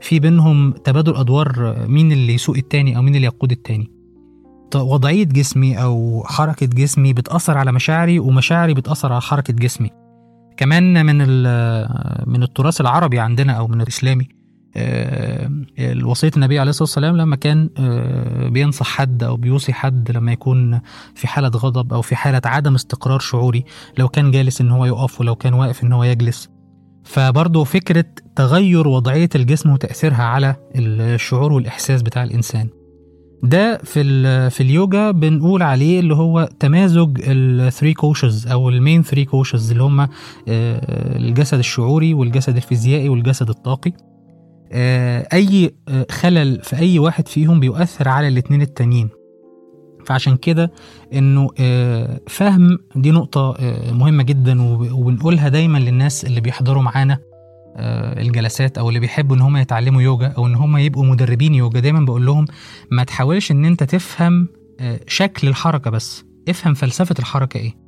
في 0.01 0.19
بينهم 0.19 0.71
تبادل 0.71 1.15
أدوار 1.15 1.75
مين 1.87 2.11
اللي 2.11 2.33
يسوق 2.33 2.57
التاني 2.57 2.97
أو 2.97 3.01
مين 3.01 3.15
اللي 3.15 3.27
يقود 3.27 3.51
التاني. 3.51 3.91
وضعية 4.75 5.23
جسمي 5.23 5.83
أو 5.83 6.23
حركة 6.25 6.65
جسمي 6.65 7.13
بتأثر 7.13 7.57
على 7.57 7.71
مشاعري 7.71 8.19
ومشاعري 8.19 8.73
بتأثر 8.73 9.11
على 9.11 9.21
حركة 9.21 9.53
جسمي. 9.53 9.89
كمان 10.57 11.05
من 11.05 11.17
من 12.27 12.43
التراث 12.43 12.81
العربي 12.81 13.19
عندنا 13.19 13.53
أو 13.53 13.67
من 13.67 13.81
الإسلامي. 13.81 14.23
آه، 14.23 14.42
الوصية 15.79 16.31
النبي 16.35 16.59
عليه 16.59 16.69
الصلاة 16.69 16.83
والسلام 16.83 17.17
لما 17.17 17.35
كان 17.35 17.69
آه، 17.77 18.47
بينصح 18.49 18.85
حد 18.87 19.23
أو 19.23 19.37
بيوصي 19.37 19.73
حد 19.73 20.11
لما 20.11 20.31
يكون 20.31 20.81
في 21.15 21.27
حالة 21.27 21.49
غضب 21.49 21.93
أو 21.93 22.01
في 22.01 22.15
حالة 22.15 22.41
عدم 22.45 22.75
استقرار 22.75 23.19
شعوري 23.19 23.65
لو 23.97 24.07
كان 24.07 24.31
جالس 24.31 24.61
إن 24.61 24.69
هو 24.71 24.85
يقف 24.85 25.21
ولو 25.21 25.35
كان 25.35 25.53
واقف 25.53 25.83
إن 25.83 25.93
هو 25.93 26.03
يجلس. 26.03 26.49
فبرضه 27.03 27.63
فكرة 27.63 28.05
تغير 28.35 28.87
وضعية 28.87 29.29
الجسم 29.35 29.69
وتأثيرها 29.69 30.23
على 30.23 30.55
الشعور 30.75 31.53
والإحساس 31.53 32.01
بتاع 32.01 32.23
الإنسان. 32.23 32.69
ده 33.43 33.77
في 33.77 34.03
في 34.49 34.63
اليوجا 34.63 35.11
بنقول 35.11 35.63
عليه 35.63 35.99
اللي 35.99 36.15
هو 36.15 36.49
تمازج 36.59 37.21
ال 37.23 37.35
three 37.35 37.93
koshas 37.93 38.47
أو 38.47 38.69
ال 38.69 38.76
main 38.76 39.03
three 39.03 39.25
koshas 39.25 39.71
اللي 39.71 39.83
هم 39.83 40.07
الجسد 40.47 41.57
الشعوري 41.57 42.13
والجسد 42.13 42.55
الفيزيائي 42.55 43.09
والجسد 43.09 43.49
الطاقي. 43.49 43.91
آه، 43.91 44.12
أي 45.33 45.71
آه، 45.87 46.05
خلل 46.11 46.61
في 46.63 46.77
أي 46.77 46.99
واحد 46.99 47.27
فيهم 47.27 47.59
بيؤثر 47.59 48.09
على 48.09 48.27
الاثنين 48.27 48.61
التانيين. 48.61 49.09
فعشان 50.05 50.37
كده 50.37 50.71
إنه 51.13 51.49
آه، 51.59 52.19
فهم 52.27 52.77
دي 52.95 53.11
نقطة 53.11 53.55
مهمة 53.91 54.23
جدا 54.23 54.61
وبنقولها 54.93 55.49
دايما 55.49 55.77
للناس 55.77 56.25
اللي 56.25 56.41
بيحضروا 56.41 56.83
معانا 56.83 57.17
آه، 57.75 58.21
الجلسات 58.21 58.77
أو 58.77 58.89
اللي 58.89 58.99
بيحبوا 58.99 59.35
إن 59.35 59.41
هم 59.41 59.57
يتعلموا 59.57 60.01
يوجا 60.01 60.27
أو 60.27 60.47
إن 60.47 60.55
هم 60.55 60.77
يبقوا 60.77 61.05
مدربين 61.05 61.55
يوجا. 61.55 61.79
دايما 61.79 62.05
بقول 62.05 62.25
لهم 62.25 62.45
ما 62.91 63.03
تحاولش 63.03 63.51
إن 63.51 63.65
أنت 63.65 63.83
تفهم 63.83 64.47
آه، 64.79 64.99
شكل 65.07 65.47
الحركة 65.47 65.91
بس. 65.91 66.23
افهم 66.49 66.73
فلسفة 66.73 67.15
الحركة 67.19 67.57
إيه. 67.57 67.82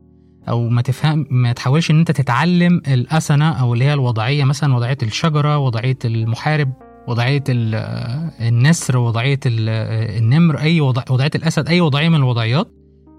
أو 0.49 0.69
ما 0.69 0.81
تفهم 0.81 1.27
ما 1.29 1.53
تحاولش 1.53 1.91
إن 1.91 1.99
أنت 1.99 2.11
تتعلم 2.11 2.81
الأسنة 2.87 3.49
أو 3.49 3.73
اللي 3.73 3.85
هي 3.85 3.93
الوضعية 3.93 4.43
مثلا 4.43 4.75
وضعية 4.75 4.97
الشجرة 5.03 5.57
وضعية 5.57 5.97
المحارب 6.05 6.73
وضعية 7.07 7.43
النسر 7.49 8.97
وضعية 8.97 9.39
النمر 9.45 10.59
أي 10.59 10.81
وضعية 10.81 11.31
الأسد 11.35 11.69
أي 11.69 11.81
وضعية 11.81 12.09
من 12.09 12.15
الوضعيات. 12.15 12.67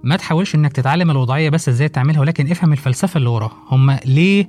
ما 0.04 0.16
تحاولش 0.16 0.54
إنك 0.54 0.72
تتعلم 0.72 1.10
الوضعية 1.10 1.48
بس 1.50 1.68
إزاي 1.68 1.88
تعملها 1.88 2.20
ولكن 2.20 2.50
افهم 2.50 2.72
الفلسفة 2.72 3.18
اللي 3.18 3.28
وراها. 3.28 3.56
هم 3.70 3.98
ليه 4.06 4.46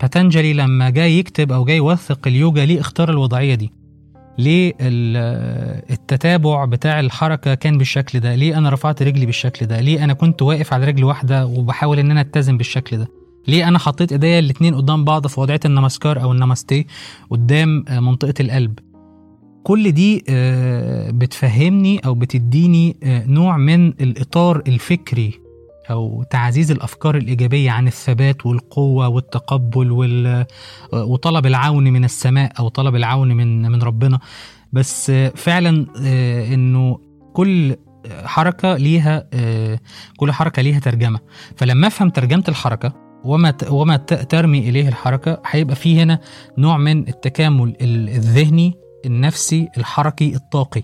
باتنجلي 0.00 0.50
آه، 0.50 0.54
لما 0.54 0.90
جاي 0.90 1.18
يكتب 1.18 1.52
أو 1.52 1.64
جاي 1.64 1.76
يوثق 1.76 2.26
اليوجا 2.26 2.64
ليه 2.64 2.80
اختار 2.80 3.10
الوضعية 3.10 3.54
دي؟ 3.54 3.83
ليه 4.38 4.72
التتابع 5.90 6.64
بتاع 6.64 7.00
الحركة 7.00 7.54
كان 7.54 7.78
بالشكل 7.78 8.20
ده 8.20 8.34
ليه 8.34 8.58
أنا 8.58 8.70
رفعت 8.70 9.02
رجلي 9.02 9.26
بالشكل 9.26 9.66
ده؟ 9.66 9.80
ليه 9.80 10.04
أنا 10.04 10.12
كنت 10.12 10.42
واقف 10.42 10.72
على 10.72 10.86
رجل 10.86 11.04
واحدة 11.04 11.46
وبحاول 11.46 11.98
إن 11.98 12.10
أنا 12.10 12.20
أتزن 12.20 12.56
بالشكل 12.56 12.96
ده؟ 12.98 13.08
ليه 13.48 13.68
أنا 13.68 13.78
حطيت 13.78 14.12
إيديا 14.12 14.38
الاتنين 14.38 14.74
قدام 14.74 15.04
بعض 15.04 15.26
في 15.26 15.40
وضعية 15.40 15.60
النمسكار 15.64 16.22
أو 16.22 16.32
النمستي 16.32 16.86
قدام 17.30 17.84
آه، 17.88 18.00
منطقة 18.00 18.34
القلب؟ 18.40 18.78
كل 19.62 19.92
دي 19.92 20.24
آه، 20.28 21.10
بتفهمني 21.10 21.98
أو 21.98 22.14
بتديني 22.14 22.96
آه، 23.02 23.26
نوع 23.26 23.56
من 23.56 23.88
الإطار 23.88 24.62
الفكري 24.66 25.43
أو 25.90 26.22
تعزيز 26.30 26.70
الأفكار 26.70 27.16
الإيجابية 27.16 27.70
عن 27.70 27.86
الثبات 27.86 28.46
والقوة 28.46 29.08
والتقبل 29.08 29.92
وال... 29.92 30.46
وطلب 30.92 31.46
العون 31.46 31.84
من 31.84 32.04
السماء 32.04 32.52
أو 32.58 32.68
طلب 32.68 32.96
العون 32.96 33.28
من 33.32 33.62
من 33.62 33.82
ربنا. 33.82 34.18
بس 34.72 35.10
فعلا 35.36 35.86
آه، 36.04 36.54
إنه 36.54 36.98
كل 37.32 37.76
حركة 38.24 38.76
ليها 38.76 39.26
آه، 39.34 39.78
كل 40.16 40.32
حركة 40.32 40.62
ليها 40.62 40.78
ترجمة. 40.80 41.18
فلما 41.56 41.86
أفهم 41.86 42.10
ترجمة 42.10 42.44
الحركة 42.48 42.92
وما 43.24 43.54
وما 43.70 43.96
ترمي 43.96 44.58
إليه 44.58 44.88
الحركة 44.88 45.42
هيبقى 45.46 45.76
في 45.76 46.02
هنا 46.02 46.18
نوع 46.58 46.76
من 46.78 47.08
التكامل 47.08 47.76
ال- 47.80 48.08
الذهني 48.08 48.74
النفسي 49.06 49.68
الحركي 49.76 50.34
الطاقي. 50.34 50.82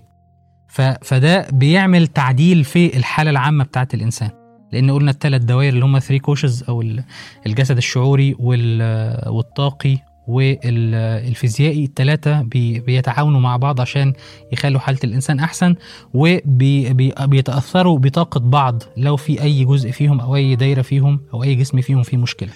فده 1.01 1.47
بيعمل 1.51 2.07
تعديل 2.07 2.63
في 2.63 2.97
الحالة 2.97 3.29
العامة 3.31 3.63
بتاعت 3.63 3.93
الإنسان. 3.93 4.29
لأن 4.73 4.91
قلنا 4.91 5.11
الثلاث 5.11 5.41
دوائر 5.41 5.73
اللي 5.73 5.85
هم 5.85 5.99
three 5.99 6.19
koshas 6.19 6.63
أو 6.69 6.81
ال- 6.81 7.03
الجسد 7.45 7.77
الشعوري 7.77 8.35
وال... 8.39 8.81
والطاقي 9.29 9.97
والفيزيائي 10.27 11.91
بي... 12.25 12.79
بيتعاونوا 12.79 13.39
مع 13.39 13.57
بعض 13.57 13.81
عشان 13.81 14.13
يخلوا 14.51 14.79
حالة 14.79 14.99
الإنسان 15.03 15.39
أحسن 15.39 15.75
وبيتاثروا 16.13 17.99
بطاقة 17.99 18.39
بعض 18.39 18.83
لو 18.97 19.15
في 19.17 19.41
أي 19.41 19.65
جزء 19.65 19.91
فيهم 19.91 20.21
أو 20.21 20.35
أي 20.35 20.55
دايرة 20.55 20.81
فيهم 20.81 21.19
أو 21.33 21.43
أي 21.43 21.55
جسم 21.55 21.81
فيهم 21.81 22.03
فيه 22.03 22.17
مشكلة. 22.17 22.49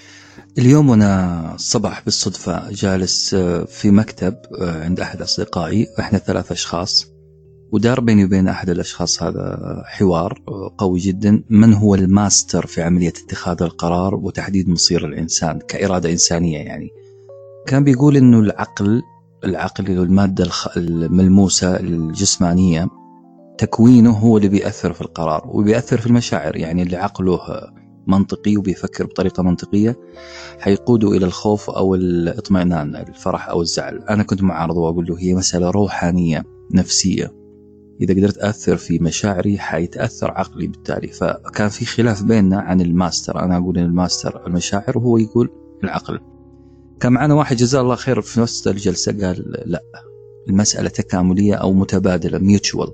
اليوم 0.57 0.89
وأنا 0.89 1.55
الصباح 1.55 2.01
بالصدفة 2.05 2.71
جالس 2.71 3.33
آه، 3.33 3.65
في 3.65 3.91
مكتب 3.91 4.35
آه، 4.61 4.83
عند 4.83 4.99
أحد 4.99 5.21
أصدقائي 5.21 5.87
إحنا 5.99 6.19
ثلاث 6.19 6.51
أشخاص. 6.51 7.14
ودار 7.71 7.99
بيني 7.99 8.25
وبين 8.25 8.47
أحد 8.47 8.69
الأشخاص 8.69 9.23
هذا 9.23 9.81
حوار 9.85 10.41
قوي 10.77 10.99
جدا. 10.99 11.43
من 11.49 11.73
هو 11.73 11.95
الماستر 11.95 12.65
في 12.65 12.81
عملية 12.81 13.13
اتخاذ 13.25 13.63
القرار 13.63 14.15
وتحديد 14.15 14.69
مصير 14.69 15.05
الإنسان 15.05 15.59
كإرادة 15.59 16.11
إنسانية 16.11 16.57
يعني؟ 16.57 16.89
كان 17.67 17.83
بيقول 17.83 18.17
إنه 18.17 18.39
العقل 18.39 19.01
العقل 19.43 19.91
المادة 19.91 20.49
الملموسة 20.77 21.79
الجسمانية 21.79 22.87
تكوينه 23.57 24.11
هو 24.11 24.37
اللي 24.37 24.49
بيأثر 24.49 24.93
في 24.93 25.01
القرار 25.01 25.49
وبيأثر 25.53 25.97
في 25.97 26.07
المشاعر. 26.07 26.55
يعني 26.55 26.83
اللي 26.83 26.97
عقله 26.97 27.39
منطقي 28.07 28.57
وبيفكر 28.57 29.05
بطريقة 29.05 29.43
منطقية 29.43 29.95
حيقوده 30.59 31.11
إلى 31.11 31.25
الخوف 31.25 31.69
أو 31.69 31.95
الاطمئنان 31.95 32.95
الفرح 32.95 33.49
أو 33.49 33.61
الزعل. 33.61 34.03
أنا 34.09 34.23
كنت 34.23 34.43
معارضه 34.43 34.79
وأقول 34.79 35.05
له 35.05 35.19
هي 35.19 35.33
مسألة 35.33 35.69
روحانية 35.69 36.43
نفسية. 36.73 37.44
إذا 38.01 38.13
قدرت 38.13 38.37
أثر 38.37 38.77
في 38.77 38.99
مشاعري 38.99 39.59
حيتأثر 39.59 40.31
عقلي 40.31 40.67
بالتالي. 40.67 41.07
فكان 41.07 41.69
في 41.69 41.85
خلاف 41.85 42.23
بيننا 42.23 42.59
عن 42.59 42.81
الماستر. 42.81 43.39
أنا 43.39 43.57
أقول 43.57 43.77
إن 43.77 43.85
الماستر 43.85 44.47
المشاعر 44.47 44.97
وهو 44.97 45.17
يقول 45.17 45.49
العقل. 45.83 46.19
كان 46.99 47.13
معنا 47.13 47.33
واحد 47.33 47.55
جزاه 47.55 47.81
الله 47.81 47.95
خير 47.95 48.21
في 48.21 48.39
نفس 48.39 48.67
الجلسة 48.67 49.11
قال 49.11 49.63
لا 49.65 49.81
المسألة 50.49 50.89
تكاملية 50.89 51.55
أو 51.55 51.73
متبادلة 51.73 52.37
mutual 52.37 52.91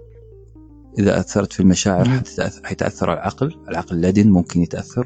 إذا 0.99 1.19
أثرت 1.19 1.53
في 1.53 1.59
المشاعر 1.59 2.21
حيتأثر 2.63 3.13
العقل. 3.13 3.55
العقل 3.69 4.01
لدن 4.01 4.29
ممكن 4.29 4.61
يتأثر 4.61 5.05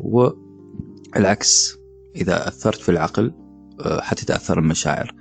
والعكس 1.14 1.78
إذا 2.16 2.48
أثرت 2.48 2.82
في 2.82 2.90
العقل 2.90 3.34
آه، 3.80 4.02
حتتأثر 4.02 4.60
المشاعر. 4.60 5.16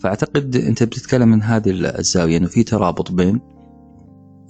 فأعتقد 0.00 0.56
أنت 0.56 0.82
بتتكلم 0.82 1.28
من 1.28 1.42
هذه 1.42 1.70
الزاوية 1.70 2.36
أنه 2.36 2.46
في 2.46 2.62
ترابط 2.62 3.12
بين 3.12 3.40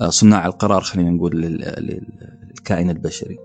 صناع 0.08 0.46
القرار 0.46 0.80
خلينا 0.80 1.10
نقول 1.10 1.36
لل- 1.40 1.74
لل- 1.78 2.02
للكائن 2.50 2.90
البشري. 2.90 3.36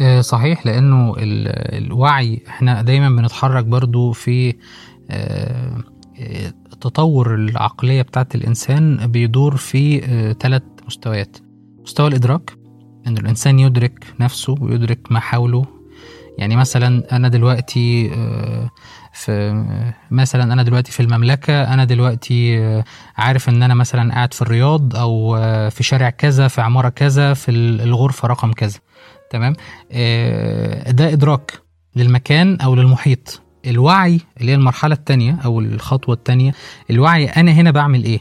آه، 0.00 0.20
صحيح 0.20 0.66
لأنه 0.66 1.14
ال- 1.18 1.84
الوعي 1.84 2.42
إحنا 2.48 2.82
دايما 2.82 3.08
بنتحرك 3.08 3.64
برضو 3.64 4.12
في 4.12 4.54
آه، 5.10 5.84
آه، 6.20 6.52
تطور 6.80 7.34
العقلية 7.34 8.02
بتاعت 8.02 8.34
الإنسان 8.34 9.06
بيدور 9.06 9.56
في 9.56 10.00
ثلاث 10.40 10.62
مستويات. 10.86 11.36
مستوى 11.82 12.08
الإدراك 12.08 12.52
إن 13.06 13.16
الإنسان 13.18 13.58
يدرك 13.58 14.04
نفسه 14.20 14.54
ويدرك 14.60 15.12
ما 15.12 15.20
حوله 15.20 15.64
يعني 16.38 16.56
مثلا 16.56 17.16
أنا 17.16 17.28
دلوقتي 17.28 18.10
آه، 18.14 18.70
في 19.14 19.64
مثلا 20.10 20.52
أنا 20.52 20.62
دلوقتي 20.62 20.92
في 20.92 21.00
المملكة 21.00 21.74
أنا 21.74 21.84
دلوقتي 21.84 22.58
آه، 22.58 22.84
عارف 23.16 23.48
إن 23.48 23.62
أنا 23.62 23.74
مثلا 23.74 24.14
قاعد 24.14 24.34
في 24.34 24.42
الرياض 24.42 24.96
أو 24.96 25.36
آه، 25.36 25.68
في 25.68 25.82
شارع 25.82 26.10
كذا 26.10 26.48
في 26.48 26.60
عمارة 26.60 26.88
كذا 26.88 27.34
في 27.34 27.50
الغرفة 27.50 28.28
رقم 28.28 28.52
كذا. 28.52 28.78
تمام؟ 29.30 29.56
آه، 29.92 30.90
ده 30.90 31.12
إدراك 31.12 31.60
للمكان 31.96 32.60
أو 32.60 32.74
للمحيط. 32.74 33.40
الوعي 33.66 34.20
اللي 34.40 34.52
هي 34.52 34.56
المرحلة 34.56 34.94
الثانية 34.94 35.38
أو 35.44 35.60
الخطوة 35.60 36.14
الثانية 36.14 36.52
الوعي 36.90 37.26
أنا 37.26 37.52
هنا 37.52 37.70
بعمل 37.70 38.04
إيه؟ 38.04 38.20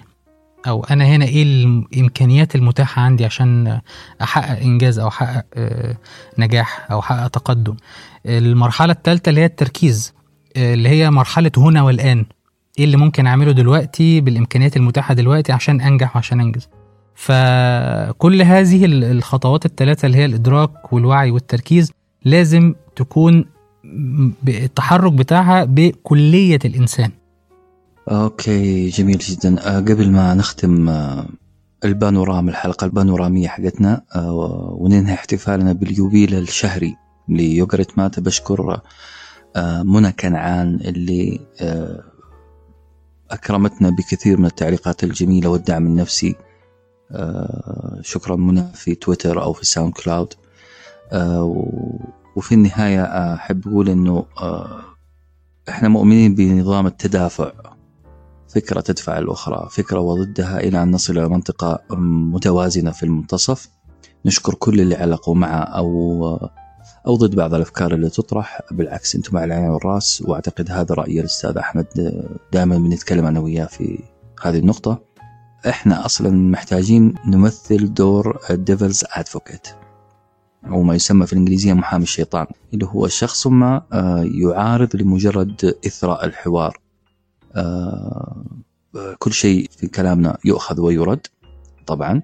أو 0.67 0.83
أنا 0.83 1.05
هنا 1.05 1.25
إيه 1.25 1.43
الإمكانيات 1.43 2.55
المتاحة 2.55 3.01
عندي 3.01 3.25
عشان 3.25 3.81
أحقق 4.21 4.59
إنجاز 4.59 4.99
أو 4.99 5.07
أحقق 5.07 5.45
نجاح 6.37 6.87
أو 6.91 6.99
أحقق 6.99 7.27
تقدم؟ 7.27 7.75
المرحلة 8.25 8.93
الثالثه 8.93 9.29
اللي 9.29 9.41
هي 9.41 9.45
التركيز. 9.45 10.13
اللي 10.57 10.89
هي 10.89 11.11
مرحلة 11.11 11.51
هنا 11.57 11.81
والآن. 11.81 12.25
إيه 12.79 12.85
اللي 12.85 12.97
ممكن 12.97 13.27
أعمله 13.27 13.51
دلوقتي 13.51 14.21
بالإمكانيات 14.21 14.77
المتاحة 14.77 15.13
دلوقتي 15.13 15.51
عشان 15.51 15.81
أنجح 15.81 16.15
وعشان 16.15 16.39
أنجز. 16.39 16.67
فكل 17.15 18.41
هذه 18.41 18.85
ال- 18.85 19.03
الخطوات 19.03 19.65
الثلاثة 19.65 20.05
اللي 20.05 20.17
هي 20.17 20.25
الإدراك 20.25 20.93
والوعي 20.93 21.31
والتركيز 21.31 21.91
لازم 22.25 22.73
تكون 22.95 23.45
التحرك 24.47 25.11
بتاعها 25.13 25.63
بكلية 25.65 26.59
الإنسان. 26.65 27.11
okay 28.11 28.89
جميل 28.89 29.17
جدا. 29.17 29.67
آه، 29.67 29.79
قبل 29.79 30.11
ما 30.11 30.33
نختم 30.33 30.89
آه، 30.89 31.25
البانوراما 31.85 32.51
الحلقة 32.51 32.85
البانورامية 32.85 33.47
حقتنا 33.47 34.01
آه، 34.15 34.75
وننهي 34.79 35.13
احتفالنا 35.13 35.73
باليوبيل 35.73 36.33
الشهري 36.33 36.95
ليوغرت 37.29 37.97
مات 37.97 38.19
بشكر 38.19 38.79
منى 39.57 40.11
كنعان 40.11 40.75
اللي 40.75 41.39
آه، 41.61 42.03
أكرمتنا 43.31 43.89
بكثير 43.89 44.37
من 44.37 44.45
التعليقات 44.45 45.03
الجميلة 45.03 45.49
والدعم 45.49 45.85
النفسي. 45.85 46.35
آه، 47.11 47.99
شكرا 48.01 48.35
منى 48.35 48.63
في 48.73 48.95
تويتر 48.95 49.43
أو 49.43 49.53
في 49.53 49.65
ساوند 49.65 49.93
كلاود. 49.93 50.33
آه، 51.11 51.67
وفي 52.35 52.55
النهاية 52.55 53.03
أحب 53.33 53.67
أقول 53.67 53.89
أنه 53.89 54.25
إحنا 55.69 55.89
مؤمنين 55.89 56.35
بنظام 56.35 56.87
التدافع 56.87 57.51
فكرة 58.47 58.81
تدفع 58.81 59.17
الأخرى 59.17 59.67
فكرة 59.71 59.99
وضدها 59.99 60.59
إلى 60.59 60.83
أن 60.83 60.91
نصل 60.91 61.17
إلى 61.17 61.29
منطقة 61.29 61.79
متوازنة 61.95 62.91
في 62.91 63.03
المنتصف. 63.03 63.69
نشكر 64.25 64.53
كل 64.53 64.81
اللي 64.81 64.95
علقوا 64.95 65.35
مع 65.35 65.77
أو 65.77 66.49
أو 67.07 67.15
ضد 67.15 67.35
بعض 67.35 67.53
الأفكار 67.53 67.93
اللي 67.93 68.09
تطرح. 68.09 68.61
بالعكس 68.71 69.15
أنتم 69.15 69.37
على 69.37 69.45
العين 69.45 69.69
والرأس 69.69 70.23
وأعتقد 70.25 70.71
هذا 70.71 70.95
رأي 70.95 71.19
الأستاذ 71.19 71.57
أحمد 71.57 71.87
دائما 72.53 72.77
بنتكلم 72.77 73.25
أنا 73.25 73.39
وياه 73.39 73.65
في 73.65 73.99
هذه 74.43 74.59
النقطة. 74.59 75.01
إحنا 75.69 76.05
أصلا 76.05 76.29
محتاجين 76.29 77.15
نمثل 77.27 77.93
دور 77.93 78.39
الديفلز 78.49 79.03
أدفوكيت 79.13 79.67
أو 80.65 80.83
ما 80.83 80.95
يسمى 80.95 81.27
في 81.27 81.33
الإنجليزية 81.33 81.73
محامي 81.73 82.03
الشيطان 82.03 82.47
اللي 82.73 82.85
هو 82.85 83.07
شخص 83.07 83.47
ما 83.47 83.81
آه، 83.93 84.23
يعارض 84.23 84.95
لمجرد 84.95 85.75
إثراء 85.87 86.25
الحوار. 86.25 86.79
آه، 87.55 88.45
كل 89.19 89.33
شيء 89.33 89.69
في 89.77 89.87
كلامنا 89.87 90.37
يؤخذ 90.45 90.81
ويرد 90.81 91.27
طبعا. 91.87 92.21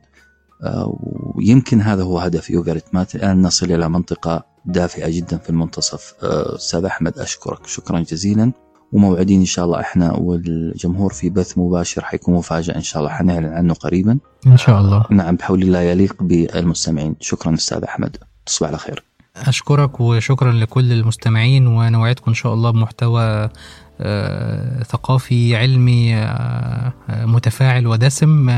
آه، 0.63 0.97
ويمكن 1.35 1.81
هذا 1.81 2.03
هو 2.03 2.19
هدف 2.19 2.49
يوغرت 2.49 2.85
مات 2.93 3.15
الآن 3.15 3.41
نصل 3.41 3.71
إلى 3.71 3.89
منطقة 3.89 4.48
دافئة 4.65 5.09
جدا 5.09 5.37
في 5.37 5.49
المنتصف. 5.49 6.13
آه، 6.23 6.55
أستاذ 6.55 6.85
أحمد 6.85 7.19
أشكرك. 7.19 7.67
شكرا 7.67 7.99
جزيلا. 7.99 8.51
وموعدين 8.91 9.39
إن 9.39 9.45
شاء 9.45 9.65
الله 9.65 9.79
إحنا 9.79 10.13
والجمهور 10.13 11.13
في 11.13 11.29
بث 11.29 11.57
مباشر 11.57 12.03
حيكون 12.03 12.35
مفاجأة 12.35 12.75
إن 12.75 12.81
شاء 12.81 13.01
الله. 13.01 13.13
حنعلن 13.13 13.45
عنه 13.45 13.73
قريبا. 13.73 14.19
إن 14.47 14.57
شاء 14.57 14.79
الله. 14.79 15.05
نعم 15.11 15.35
بحول 15.35 15.61
الله 15.61 15.79
يليق 15.79 16.23
بالمستمعين. 16.23 17.15
شكرا 17.19 17.53
أستاذ 17.53 17.83
أحمد. 17.83 18.17
تصبح 18.45 18.67
على 18.67 18.77
خير. 18.77 19.08
أشكرك 19.47 19.99
وشكرا 19.99 20.51
لكل 20.51 20.91
المستمعين 20.91 21.67
ونوعدكم 21.67 22.31
إن 22.31 22.33
شاء 22.35 22.53
الله 22.53 22.71
بمحتوى 22.71 23.49
آه، 24.01 24.83
ثقافي 24.83 25.55
علمي 25.55 26.15
آه، 26.15 26.93
آه، 27.09 27.25
متفاعل 27.25 27.87
ودسم 27.87 28.51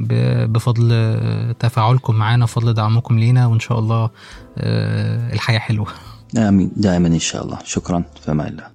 بفضل 0.00 1.16
تفاعلكم 1.58 2.14
معنا 2.14 2.44
وفضل 2.44 2.74
دعمكم 2.74 3.18
لينا 3.18 3.46
وإن 3.46 3.60
شاء 3.60 3.78
الله 3.78 4.10
الحياة 5.32 5.58
حلوة. 5.58 5.86
آمين. 6.36 6.70
دائما 6.76 7.08
إن 7.08 7.18
شاء 7.18 7.44
الله. 7.44 7.58
شكرا. 7.64 8.04
في 8.24 8.30
أمان 8.30 8.46
الله 8.46 8.66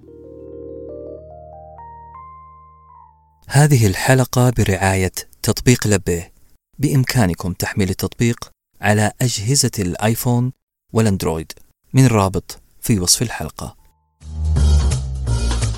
هذه 3.48 3.86
الحلقة 3.86 4.52
برعاية 4.58 5.12
تطبيق 5.42 5.86
لبيه 5.86 6.32
بإمكانكم 6.78 7.52
تحميل 7.52 7.90
التطبيق 7.90 8.50
على 8.80 9.12
أجهزة 9.22 9.70
الآيفون 9.78 10.52
والأندرويد 10.94 11.52
من 11.94 12.04
الرابط 12.04 12.62
في 12.80 13.00
وصف 13.00 13.22
الحلقة. 13.22 13.76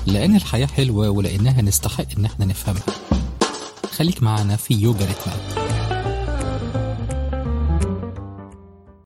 لأن 0.05 0.35
الحياة 0.35 0.65
حلوة 0.65 1.09
ولأنها 1.09 1.61
نستحق 1.61 2.05
إن 2.17 2.25
إحنا 2.25 2.45
نفهمها. 2.45 2.83
خليك 3.91 4.23
معنا 4.23 4.55
في 4.55 4.73
يوجا 4.73 5.05
ريتمات 5.05 5.66